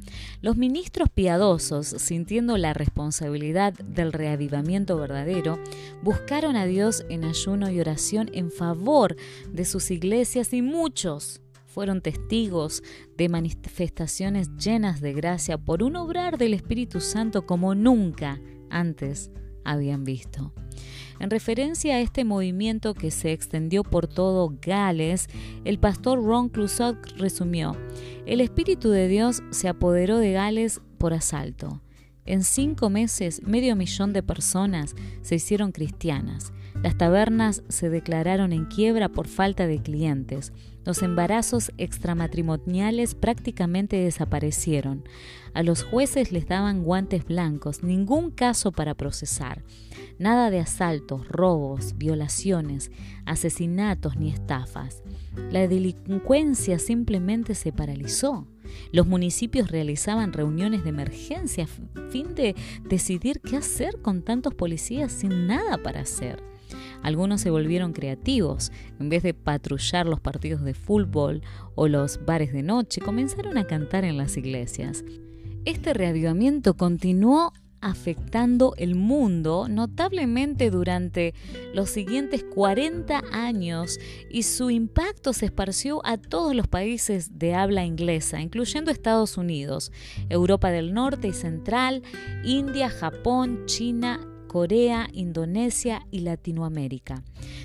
Los 0.42 0.58
ministros 0.58 1.10
piadosos, 1.10 1.88
sintiendo 1.88 2.58
la 2.58 2.74
responsabilidad 2.74 3.74
del 3.74 4.14
reavivamiento 4.14 4.98
verdadero, 4.98 5.60
buscaron 6.02 6.56
a 6.56 6.66
Dios 6.66 7.06
en 7.10 7.26
ayuno 7.26 7.70
y 7.70 7.80
oración 7.80 8.32
en 8.34 8.52
favor 8.52 9.16
de 9.52 9.66
sus 9.66 9.92
iglesias 9.92 10.54
y 10.54 10.62
muchos 10.62 11.42
fueron 11.76 12.00
testigos 12.00 12.84
de 13.18 13.28
manifestaciones 13.28 14.50
llenas 14.56 15.02
de 15.02 15.12
gracia 15.12 15.58
por 15.58 15.84
un 15.84 15.98
obrar 15.98 16.38
del 16.38 16.54
Espíritu 16.54 17.02
Santo 17.02 17.46
como 17.46 17.76
nunca 17.76 18.40
antes 18.70 19.30
habían 19.66 20.06
visto. 20.06 20.54
En 21.20 21.30
referencia 21.30 21.96
a 21.96 22.00
este 22.02 22.26
movimiento 22.26 22.94
que 22.94 23.10
se 23.12 23.32
extendió 23.32 23.84
por 23.84 24.08
todo 24.08 24.54
Gales, 24.62 25.28
el 25.64 25.80
pastor 25.80 26.24
Ron 26.24 26.50
Clusot 26.50 26.98
resumió, 27.18 27.78
el 28.26 28.42
Espíritu 28.42 28.90
de 28.90 29.08
Dios 29.08 29.42
se 29.50 29.68
apoderó 29.68 30.18
de 30.18 30.34
Gales 30.34 30.82
por 30.98 31.14
asalto. 31.14 31.82
En 32.26 32.44
cinco 32.44 32.90
meses, 32.90 33.42
medio 33.44 33.76
millón 33.76 34.12
de 34.12 34.24
personas 34.24 34.96
se 35.22 35.36
hicieron 35.36 35.72
cristianas. 35.72 36.54
Las 36.82 36.98
tabernas 36.98 37.64
se 37.70 37.90
declararon 37.90 38.52
en 38.52 38.66
quiebra 38.66 39.10
por 39.10 39.28
falta 39.28 39.68
de 39.68 39.80
clientes. 39.80 40.52
Los 40.86 41.02
embarazos 41.02 41.72
extramatrimoniales 41.78 43.16
prácticamente 43.16 43.98
desaparecieron. 43.98 45.04
A 45.54 45.64
los 45.64 45.84
jueces 45.84 46.32
les 46.32 46.48
daban 46.48 46.84
guantes 46.84 47.26
blancos, 47.26 47.84
ningún 47.84 48.30
caso 48.30 48.72
para 48.72 48.94
procesar. 48.94 49.64
Nada 50.20 50.52
de 50.52 50.60
asaltos, 50.60 51.28
robos, 51.28 51.98
violaciones, 51.98 52.92
asesinatos 53.26 54.16
ni 54.18 54.30
estafas. 54.30 55.02
La 55.52 55.68
delincuencia 55.68 56.78
simplemente 56.78 57.56
se 57.56 57.72
paralizó. 57.72 58.48
Los 58.92 59.08
municipios 59.08 59.72
realizaban 59.72 60.34
reuniones 60.34 60.84
de 60.84 60.90
emergencia 60.90 61.68
a 61.96 62.12
fin 62.12 62.36
de 62.36 62.56
decidir 62.88 63.42
qué 63.42 63.58
hacer 63.58 64.02
con 64.02 64.22
tantos 64.22 64.54
policías 64.54 65.12
sin 65.12 65.48
nada 65.48 65.78
para 65.82 66.02
hacer. 66.02 66.55
Algunos 67.06 67.42
se 67.42 67.52
volvieron 67.52 67.94
creativos. 67.94 68.72
En 69.00 69.10
vez 69.10 69.22
de 69.22 69.36
patrullar 69.36 70.08
los 70.08 70.20
partidos 70.20 70.64
de 70.64 70.74
fútbol 70.74 71.44
o 71.76 71.88
los 71.88 72.26
bares 72.26 72.52
de 72.52 72.64
noche, 72.64 73.00
comenzaron 73.00 73.60
a 73.60 73.68
cantar 73.68 74.04
en 74.06 74.18
las 74.18 74.38
iglesias. 74.38 75.06
Este 75.66 75.94
reavivamiento 75.94 76.74
continuó 76.74 77.54
afectando 77.80 78.74
el 78.78 78.96
mundo 78.96 79.68
notablemente 79.70 80.72
durante 80.72 81.36
los 81.76 81.92
siguientes 81.92 82.44
40 82.44 83.22
años 83.32 84.00
y 84.32 84.42
su 84.42 84.72
impacto 84.72 85.32
se 85.34 85.46
esparció 85.46 86.04
a 86.08 86.18
todos 86.18 86.56
los 86.56 86.68
países 86.68 87.38
de 87.38 87.54
habla 87.54 87.86
inglesa, 87.86 88.42
incluyendo 88.42 88.90
Estados 88.90 89.38
Unidos, 89.38 89.92
Europa 90.30 90.72
del 90.72 90.96
Norte 90.96 91.28
y 91.28 91.34
Central, 91.34 92.02
India, 92.44 92.90
Japón, 92.90 93.68
China, 93.68 94.20
Corea, 94.56 95.10
Indonesia 95.12 96.08
y 96.12 96.22
Latinoamérica. 96.22 97.22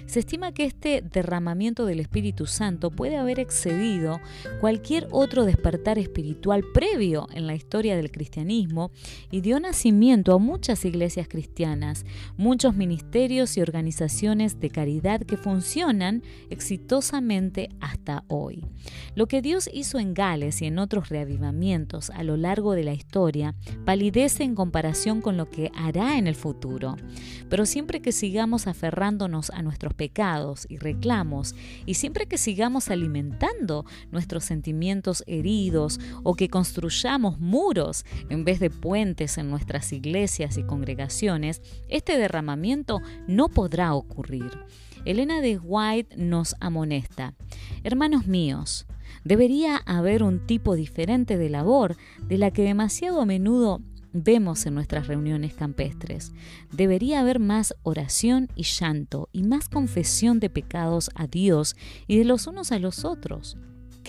Se 0.06 0.18
estima 0.18 0.50
que 0.50 0.64
este 0.64 1.02
derramamiento 1.02 1.86
del 1.86 2.00
Espíritu 2.00 2.46
Santo 2.46 2.90
puede 2.90 3.16
haber 3.16 3.38
excedido 3.38 4.18
cualquier 4.60 5.06
otro 5.12 5.44
despertar 5.44 6.00
espiritual 6.00 6.64
previo 6.74 7.28
en 7.32 7.46
la 7.46 7.54
historia 7.54 7.94
del 7.94 8.10
cristianismo 8.10 8.90
y 9.30 9.40
dio 9.40 9.60
nacimiento 9.60 10.34
a 10.34 10.38
muchas 10.38 10.84
iglesias 10.84 11.28
cristianas, 11.28 12.04
muchos 12.36 12.74
ministerios 12.74 13.56
y 13.56 13.60
organizaciones 13.60 14.58
de 14.58 14.70
caridad 14.70 15.20
que 15.20 15.36
funcionan 15.36 16.24
exitosamente 16.50 17.68
hasta 17.80 18.24
hoy. 18.26 18.64
Lo 19.14 19.28
que 19.28 19.42
Dios 19.42 19.70
hizo 19.72 20.00
en 20.00 20.12
Gales 20.12 20.60
y 20.60 20.66
en 20.66 20.80
otros 20.80 21.08
reavivamientos 21.08 22.10
a 22.10 22.24
lo 22.24 22.36
largo 22.36 22.72
de 22.72 22.82
la 22.82 22.94
historia 22.94 23.54
palidece 23.84 24.42
en 24.42 24.56
comparación 24.56 25.20
con 25.20 25.36
lo 25.36 25.48
que 25.48 25.70
hará 25.76 26.18
en 26.18 26.26
el 26.26 26.34
Pero 27.48 27.66
siempre 27.66 28.00
que 28.00 28.12
sigamos 28.12 28.66
aferrándonos 28.66 29.50
a 29.50 29.62
nuestros 29.62 29.94
pecados 29.94 30.66
y 30.68 30.78
reclamos, 30.78 31.54
y 31.86 31.94
siempre 31.94 32.26
que 32.26 32.38
sigamos 32.38 32.90
alimentando 32.90 33.84
nuestros 34.10 34.44
sentimientos 34.44 35.22
heridos 35.26 36.00
o 36.22 36.34
que 36.34 36.48
construyamos 36.48 37.38
muros 37.38 38.04
en 38.28 38.44
vez 38.44 38.60
de 38.60 38.70
puentes 38.70 39.38
en 39.38 39.50
nuestras 39.50 39.92
iglesias 39.92 40.56
y 40.56 40.62
congregaciones, 40.62 41.62
este 41.88 42.16
derramamiento 42.16 43.00
no 43.26 43.48
podrá 43.48 43.94
ocurrir. 43.94 44.50
Elena 45.04 45.40
de 45.40 45.58
White 45.58 46.16
nos 46.16 46.54
amonesta, 46.60 47.34
hermanos 47.84 48.26
míos, 48.26 48.86
debería 49.24 49.78
haber 49.86 50.22
un 50.22 50.46
tipo 50.46 50.76
diferente 50.76 51.38
de 51.38 51.48
labor 51.48 51.96
de 52.22 52.38
la 52.38 52.50
que 52.50 52.62
demasiado 52.62 53.20
a 53.20 53.26
menudo 53.26 53.80
vemos 54.12 54.66
en 54.66 54.74
nuestras 54.74 55.06
reuniones 55.06 55.54
campestres. 55.54 56.32
Debería 56.72 57.20
haber 57.20 57.38
más 57.38 57.74
oración 57.82 58.48
y 58.54 58.64
llanto 58.64 59.28
y 59.32 59.42
más 59.42 59.68
confesión 59.68 60.40
de 60.40 60.50
pecados 60.50 61.10
a 61.14 61.26
Dios 61.26 61.76
y 62.06 62.18
de 62.18 62.24
los 62.24 62.46
unos 62.46 62.72
a 62.72 62.78
los 62.78 63.04
otros 63.04 63.56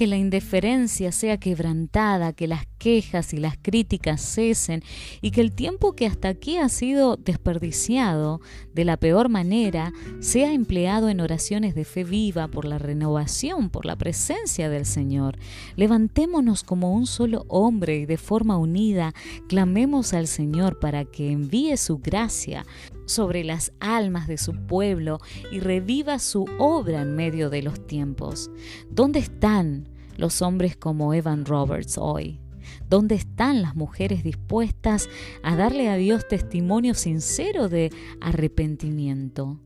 que 0.01 0.07
la 0.07 0.17
indiferencia 0.17 1.11
sea 1.11 1.37
quebrantada, 1.37 2.33
que 2.33 2.47
las 2.47 2.65
quejas 2.79 3.35
y 3.35 3.37
las 3.37 3.55
críticas 3.61 4.19
cesen 4.19 4.81
y 5.21 5.29
que 5.29 5.41
el 5.41 5.51
tiempo 5.51 5.93
que 5.93 6.07
hasta 6.07 6.27
aquí 6.29 6.57
ha 6.57 6.69
sido 6.69 7.17
desperdiciado 7.17 8.41
de 8.73 8.83
la 8.83 8.97
peor 8.97 9.29
manera 9.29 9.93
sea 10.19 10.53
empleado 10.53 11.07
en 11.09 11.19
oraciones 11.19 11.75
de 11.75 11.85
fe 11.85 12.03
viva 12.03 12.47
por 12.47 12.65
la 12.65 12.79
renovación, 12.79 13.69
por 13.69 13.85
la 13.85 13.95
presencia 13.95 14.69
del 14.71 14.87
Señor. 14.87 15.37
Levantémonos 15.75 16.63
como 16.63 16.91
un 16.95 17.05
solo 17.05 17.45
hombre 17.47 17.97
y 17.97 18.07
de 18.07 18.17
forma 18.17 18.57
unida 18.57 19.13
clamemos 19.47 20.15
al 20.15 20.25
Señor 20.25 20.79
para 20.79 21.05
que 21.05 21.31
envíe 21.31 21.77
su 21.77 21.99
gracia 21.99 22.65
sobre 23.05 23.43
las 23.43 23.71
almas 23.79 24.27
de 24.27 24.39
su 24.39 24.53
pueblo 24.53 25.19
y 25.51 25.59
reviva 25.59 26.17
su 26.17 26.45
obra 26.57 27.03
en 27.03 27.15
medio 27.15 27.51
de 27.51 27.61
los 27.61 27.85
tiempos. 27.85 28.49
¿Dónde 28.89 29.19
están 29.19 29.90
los 30.21 30.41
hombres 30.43 30.77
como 30.77 31.13
Evan 31.13 31.45
Roberts 31.45 31.97
hoy? 31.97 32.39
¿Dónde 32.87 33.15
están 33.15 33.61
las 33.61 33.75
mujeres 33.75 34.23
dispuestas 34.23 35.09
a 35.43 35.55
darle 35.55 35.89
a 35.89 35.95
Dios 35.95 36.27
testimonio 36.27 36.93
sincero 36.93 37.67
de 37.67 37.91
arrepentimiento? 38.21 39.59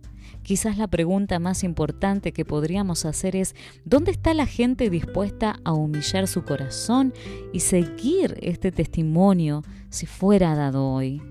Quizás 0.43 0.77
la 0.77 0.87
pregunta 0.87 1.39
más 1.39 1.63
importante 1.63 2.31
que 2.31 2.45
podríamos 2.45 3.03
hacer 3.05 3.35
es, 3.35 3.53
¿dónde 3.83 4.11
está 4.11 4.33
la 4.33 4.45
gente 4.45 4.89
dispuesta 4.89 5.59
a 5.65 5.73
humillar 5.73 6.27
su 6.27 6.43
corazón 6.43 7.13
y 7.51 7.59
seguir 7.59 8.37
este 8.41 8.71
testimonio 8.71 9.61
si 9.89 10.05
fuera 10.05 10.55
dado 10.55 10.87
hoy? 10.87 11.21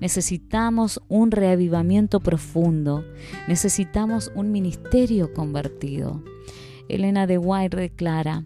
Necesitamos 0.00 1.00
un 1.08 1.30
reavivamiento 1.30 2.20
profundo. 2.20 3.04
Necesitamos 3.46 4.32
un 4.34 4.50
ministerio 4.50 5.32
convertido. 5.32 6.24
Elena 6.88 7.26
de 7.26 7.38
White 7.38 7.76
declara, 7.76 8.44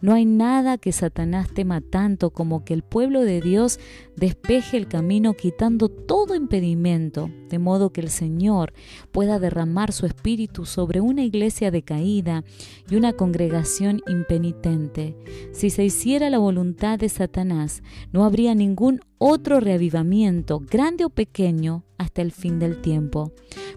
no 0.00 0.14
hay 0.14 0.24
nada 0.24 0.78
que 0.78 0.92
Satanás 0.92 1.48
tema 1.52 1.80
tanto 1.80 2.30
como 2.30 2.64
que 2.64 2.74
el 2.74 2.82
pueblo 2.82 3.22
de 3.22 3.40
Dios 3.40 3.80
despeje 4.16 4.76
el 4.76 4.86
camino 4.86 5.34
quitando 5.34 5.88
todo 5.88 6.34
impedimento, 6.34 7.30
de 7.48 7.58
modo 7.58 7.90
que 7.90 8.00
el 8.00 8.10
Señor 8.10 8.72
pueda 9.10 9.38
derramar 9.38 9.92
su 9.92 10.06
espíritu 10.06 10.66
sobre 10.66 11.00
una 11.00 11.24
iglesia 11.24 11.70
decaída 11.70 12.44
y 12.88 12.96
una 12.96 13.12
congregación 13.12 14.00
impenitente. 14.06 15.16
Si 15.52 15.70
se 15.70 15.84
hiciera 15.84 16.30
la 16.30 16.38
voluntad 16.38 16.98
de 16.98 17.08
Satanás, 17.08 17.82
no 18.12 18.24
habría 18.24 18.54
ningún 18.54 19.00
otro 19.18 19.58
reavivamiento, 19.58 20.60
grande 20.60 21.04
o 21.04 21.10
pequeño, 21.10 21.84
hasta 21.98 22.22
el 22.22 22.32
fin 22.32 22.58
del 22.58 22.80
tiempo. 22.80 23.32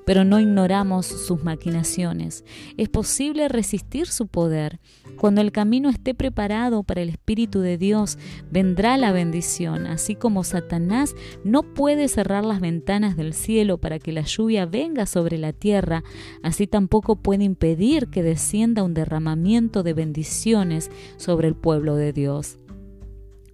Pero 0.06 0.24
no 0.24 0.40
ignoramos 0.40 1.06
sus 1.08 1.44
maquinaciones. 1.44 2.46
Es 2.78 2.90
posible 2.90 3.48
resistir 3.50 4.08
su 4.08 4.28
poder. 4.28 4.80
Cuando 5.18 5.42
el 5.42 5.52
camino 5.52 5.90
esté 5.90 6.14
preparado 6.14 6.84
para 6.84 7.02
el 7.02 7.10
Espíritu 7.10 7.60
de 7.60 7.78
Dios, 7.78 8.18
vendrá 8.50 8.98
la 8.98 9.12
bendición, 9.12 9.86
así 9.86 10.16
como 10.16 10.44
Satanás 10.44 11.16
no 11.44 11.64
puede 11.64 12.08
cerrar 12.08 12.44
las 12.44 12.60
ventanas 12.60 13.16
del 13.16 13.34
cielo 13.34 13.78
para 13.78 14.00
que 14.00 14.12
la 14.12 14.22
lluvia 14.22 14.66
venga 14.66 15.06
sobre 15.06 15.38
la 15.38 15.54
tierra, 15.54 16.04
así 16.42 16.68
tampoco 16.68 17.16
puede 17.16 17.44
impedir 17.44 18.08
que 18.08 18.24
descienda 18.24 18.84
un 18.84 18.94
derramamiento 18.94 19.84
de 19.84 19.94
bendiciones 19.94 20.90
sobre 21.18 21.48
el 21.48 21.56
pueblo 21.56 21.96
de 21.96 22.14
Dios. 22.14 22.58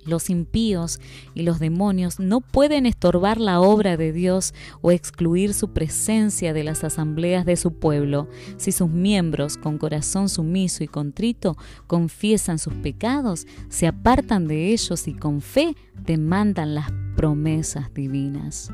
Los 0.08 0.30
impíos 0.30 1.00
y 1.36 1.44
los 1.44 1.60
demonios 1.60 2.20
no 2.20 2.42
pueden 2.42 2.86
estorbar 2.86 3.40
la 3.40 3.60
obra 3.60 3.98
de 3.98 4.12
Dios 4.12 4.54
o 4.82 4.92
excluir 4.92 5.54
su 5.54 5.74
presencia 5.74 6.54
de 6.54 6.64
las 6.64 6.84
asambleas 6.84 7.46
de 7.46 7.58
su 7.58 7.74
pueblo 7.74 8.28
si 8.58 8.72
sus 8.72 8.90
miembros, 8.90 9.58
con 9.58 9.78
corazón 9.78 10.30
sumiso 10.30 10.84
y 10.84 10.88
contrito, 10.88 11.58
confiesan 11.88 12.60
sus 12.60 12.74
pecados, 12.74 13.46
se 13.70 13.88
apartan 13.88 14.48
de 14.48 14.72
ellos 14.72 15.08
y 15.08 15.14
con 15.14 15.42
fe 15.42 15.76
demandan 16.06 16.74
las 16.74 16.92
promesas 17.16 17.94
divinas. 17.94 18.72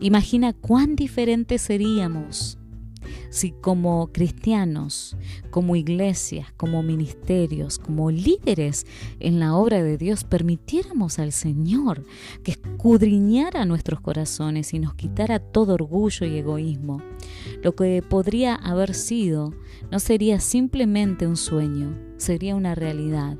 Imagina 0.00 0.52
cuán 0.52 0.96
diferentes 0.96 1.62
seríamos 1.62 2.58
si 3.30 3.52
como 3.52 4.10
cristianos, 4.12 5.16
como 5.50 5.76
iglesias, 5.76 6.52
como 6.56 6.82
ministerios, 6.82 7.78
como 7.78 8.10
líderes 8.10 8.86
en 9.20 9.38
la 9.38 9.54
obra 9.54 9.82
de 9.82 9.98
Dios, 9.98 10.24
permitiéramos 10.24 11.18
al 11.18 11.32
Señor 11.32 12.04
que 12.42 12.52
escudriñara 12.52 13.64
nuestros 13.64 14.00
corazones 14.00 14.74
y 14.74 14.78
nos 14.78 14.94
quitara 14.94 15.38
todo 15.38 15.74
orgullo 15.74 16.26
y 16.26 16.38
egoísmo, 16.38 17.02
lo 17.62 17.74
que 17.74 18.02
podría 18.02 18.54
haber 18.54 18.94
sido 18.94 19.54
no 19.90 19.98
sería 19.98 20.40
simplemente 20.40 21.26
un 21.26 21.36
sueño, 21.36 21.96
sería 22.16 22.54
una 22.54 22.74
realidad. 22.74 23.36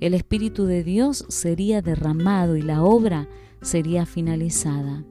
El 0.00 0.14
Espíritu 0.14 0.66
de 0.66 0.82
Dios 0.82 1.24
sería 1.28 1.80
derramado 1.80 2.56
y 2.56 2.62
la 2.62 2.82
obra 2.82 3.28
sería 3.62 4.06
finalizada. 4.06 5.04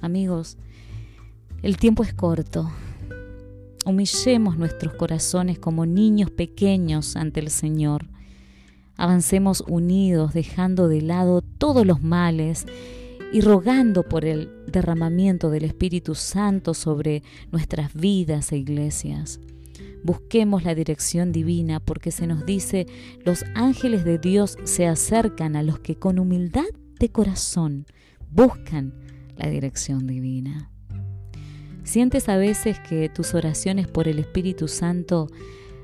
Amigos, 0.00 0.58
el 1.62 1.76
tiempo 1.76 2.02
es 2.02 2.14
corto, 2.14 2.70
Humillemos 3.88 4.58
nuestros 4.58 4.92
corazones 4.92 5.58
como 5.58 5.86
niños 5.86 6.30
pequeños 6.30 7.16
ante 7.16 7.40
el 7.40 7.48
Señor. 7.48 8.06
Avancemos 8.98 9.64
unidos, 9.66 10.34
dejando 10.34 10.88
de 10.88 11.00
lado 11.00 11.40
todos 11.40 11.86
los 11.86 12.02
males 12.02 12.66
y 13.32 13.40
rogando 13.40 14.06
por 14.06 14.26
el 14.26 14.50
derramamiento 14.66 15.48
del 15.48 15.64
Espíritu 15.64 16.14
Santo 16.14 16.74
sobre 16.74 17.22
nuestras 17.50 17.94
vidas 17.94 18.52
e 18.52 18.58
iglesias. 18.58 19.40
Busquemos 20.04 20.64
la 20.64 20.74
dirección 20.74 21.32
divina 21.32 21.80
porque 21.80 22.10
se 22.10 22.26
nos 22.26 22.44
dice, 22.44 22.86
los 23.24 23.42
ángeles 23.54 24.04
de 24.04 24.18
Dios 24.18 24.58
se 24.64 24.86
acercan 24.86 25.56
a 25.56 25.62
los 25.62 25.78
que 25.78 25.96
con 25.96 26.18
humildad 26.18 26.68
de 27.00 27.08
corazón 27.08 27.86
buscan 28.30 28.92
la 29.38 29.48
dirección 29.48 30.06
divina. 30.06 30.70
¿Sientes 31.88 32.28
a 32.28 32.36
veces 32.36 32.78
que 32.80 33.08
tus 33.08 33.32
oraciones 33.32 33.88
por 33.88 34.08
el 34.08 34.18
Espíritu 34.18 34.68
Santo 34.68 35.28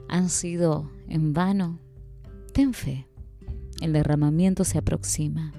han 0.06 0.28
sido 0.28 0.90
en 1.08 1.32
vano? 1.32 1.78
Ten 2.52 2.74
fe, 2.74 3.06
el 3.80 3.94
derramamiento 3.94 4.64
se 4.64 4.76
aproxima. 4.76 5.54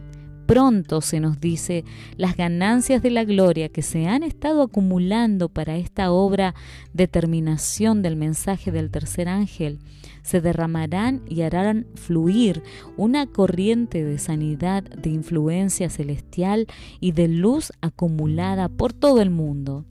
Pronto 0.45 1.01
se 1.01 1.19
nos 1.19 1.39
dice 1.39 1.84
las 2.15 2.38
ganancias 2.38 3.01
de 3.01 3.10
la 3.10 3.23
gloria 3.23 3.69
que 3.69 3.81
se 3.81 4.05
han 4.05 4.21
estado 4.21 4.62
acumulando 4.62 5.49
para 5.49 5.77
esta 5.77 6.12
obra 6.12 6.53
de 6.93 7.08
terminación 7.08 8.03
del 8.03 8.15
mensaje 8.15 8.71
del 8.71 8.91
tercer 8.91 9.27
ángel 9.27 9.79
se 10.21 10.41
derramarán 10.41 11.23
y 11.27 11.41
harán 11.41 11.88
fluir 11.95 12.62
una 12.97 13.25
corriente 13.25 14.03
de 14.03 14.19
sanidad, 14.19 14.84
de 14.84 15.10
influencia 15.10 15.89
celestial 15.89 16.67
y 16.99 17.13
de 17.13 17.29
luz 17.29 17.71
acumulada 17.81 18.69
por 18.69 18.93
todo 18.93 19.23
el 19.23 19.31
mundo 19.31 19.88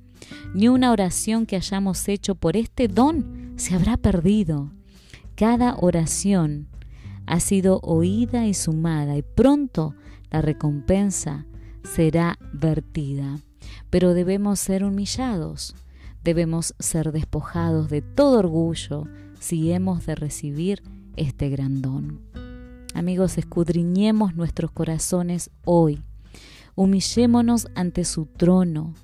ni 0.54 0.68
una 0.68 0.92
oración 0.92 1.46
que 1.46 1.56
hayamos 1.56 2.08
hecho 2.08 2.34
por 2.34 2.56
este 2.56 2.88
don 2.88 3.52
se 3.56 3.74
habrá 3.74 3.96
perdido. 3.96 4.70
Cada 5.34 5.76
oración 5.76 6.68
ha 7.26 7.40
sido 7.40 7.80
oída 7.82 8.46
y 8.46 8.54
sumada 8.54 9.16
y 9.16 9.22
pronto 9.22 9.94
la 10.30 10.42
recompensa 10.42 11.46
será 11.82 12.38
vertida. 12.52 13.38
Pero 13.90 14.14
debemos 14.14 14.60
ser 14.60 14.84
humillados, 14.84 15.74
debemos 16.22 16.74
ser 16.78 17.12
despojados 17.12 17.88
de 17.88 18.02
todo 18.02 18.38
orgullo 18.38 19.06
si 19.38 19.72
hemos 19.72 20.06
de 20.06 20.14
recibir 20.14 20.82
este 21.16 21.50
gran 21.50 21.82
don. 21.82 22.20
Amigos, 22.94 23.38
escudriñemos 23.38 24.36
nuestros 24.36 24.70
corazones 24.70 25.50
hoy, 25.64 26.00
humillémonos 26.76 27.68
ante 27.74 28.04
su 28.04 28.26
trono, 28.26 28.94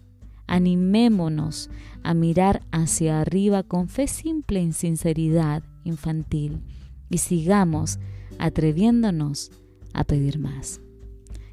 Animémonos 0.50 1.70
a 2.02 2.12
mirar 2.12 2.66
hacia 2.72 3.20
arriba 3.20 3.62
con 3.62 3.88
fe 3.88 4.08
simple 4.08 4.60
y 4.60 4.72
sinceridad 4.72 5.62
infantil 5.84 6.60
y 7.08 7.18
sigamos 7.18 8.00
atreviéndonos 8.40 9.52
a 9.94 10.02
pedir 10.02 10.40
más. 10.40 10.80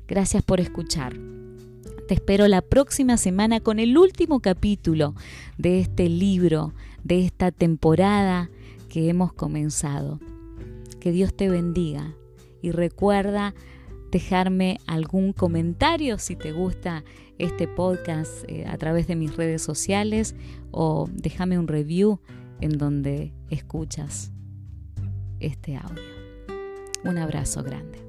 Gracias 0.07 0.41
por 0.41 0.60
escuchar. 0.60 1.13
Te 2.07 2.15
espero 2.15 2.47
la 2.47 2.63
próxima 2.63 3.17
semana 3.17 3.60
con 3.60 3.77
el 3.77 3.99
último 3.99 4.39
capítulo 4.39 5.13
de 5.60 5.79
este 5.79 6.10
libro, 6.10 6.73
de 7.03 7.23
esta 7.23 7.51
temporada 7.51 8.49
que 8.89 9.10
hemos 9.10 9.31
comenzado. 9.31 10.19
Que 10.99 11.12
Dios 11.12 11.36
te 11.36 11.49
bendiga 11.49 12.15
y 12.63 12.71
recuerda 12.71 13.53
dejarme 14.17 14.80
algún 14.88 15.32
comentario 15.32 16.17
si 16.17 16.36
te 16.36 16.51
gusta 16.51 17.03
este 17.38 17.67
podcast 17.67 18.32
eh, 18.47 18.65
a 18.65 18.75
través 18.75 19.06
de 19.06 19.15
mis 19.15 19.36
redes 19.38 19.62
sociales 19.62 20.36
o 20.71 21.08
déjame 21.13 21.60
un 21.60 21.67
review 21.67 22.19
en 22.60 22.80
donde 22.80 23.32
escuchas 23.51 24.32
este 25.39 25.75
audio. 25.75 26.01
Un 27.03 27.19
abrazo 27.19 27.62
grande. 27.62 28.06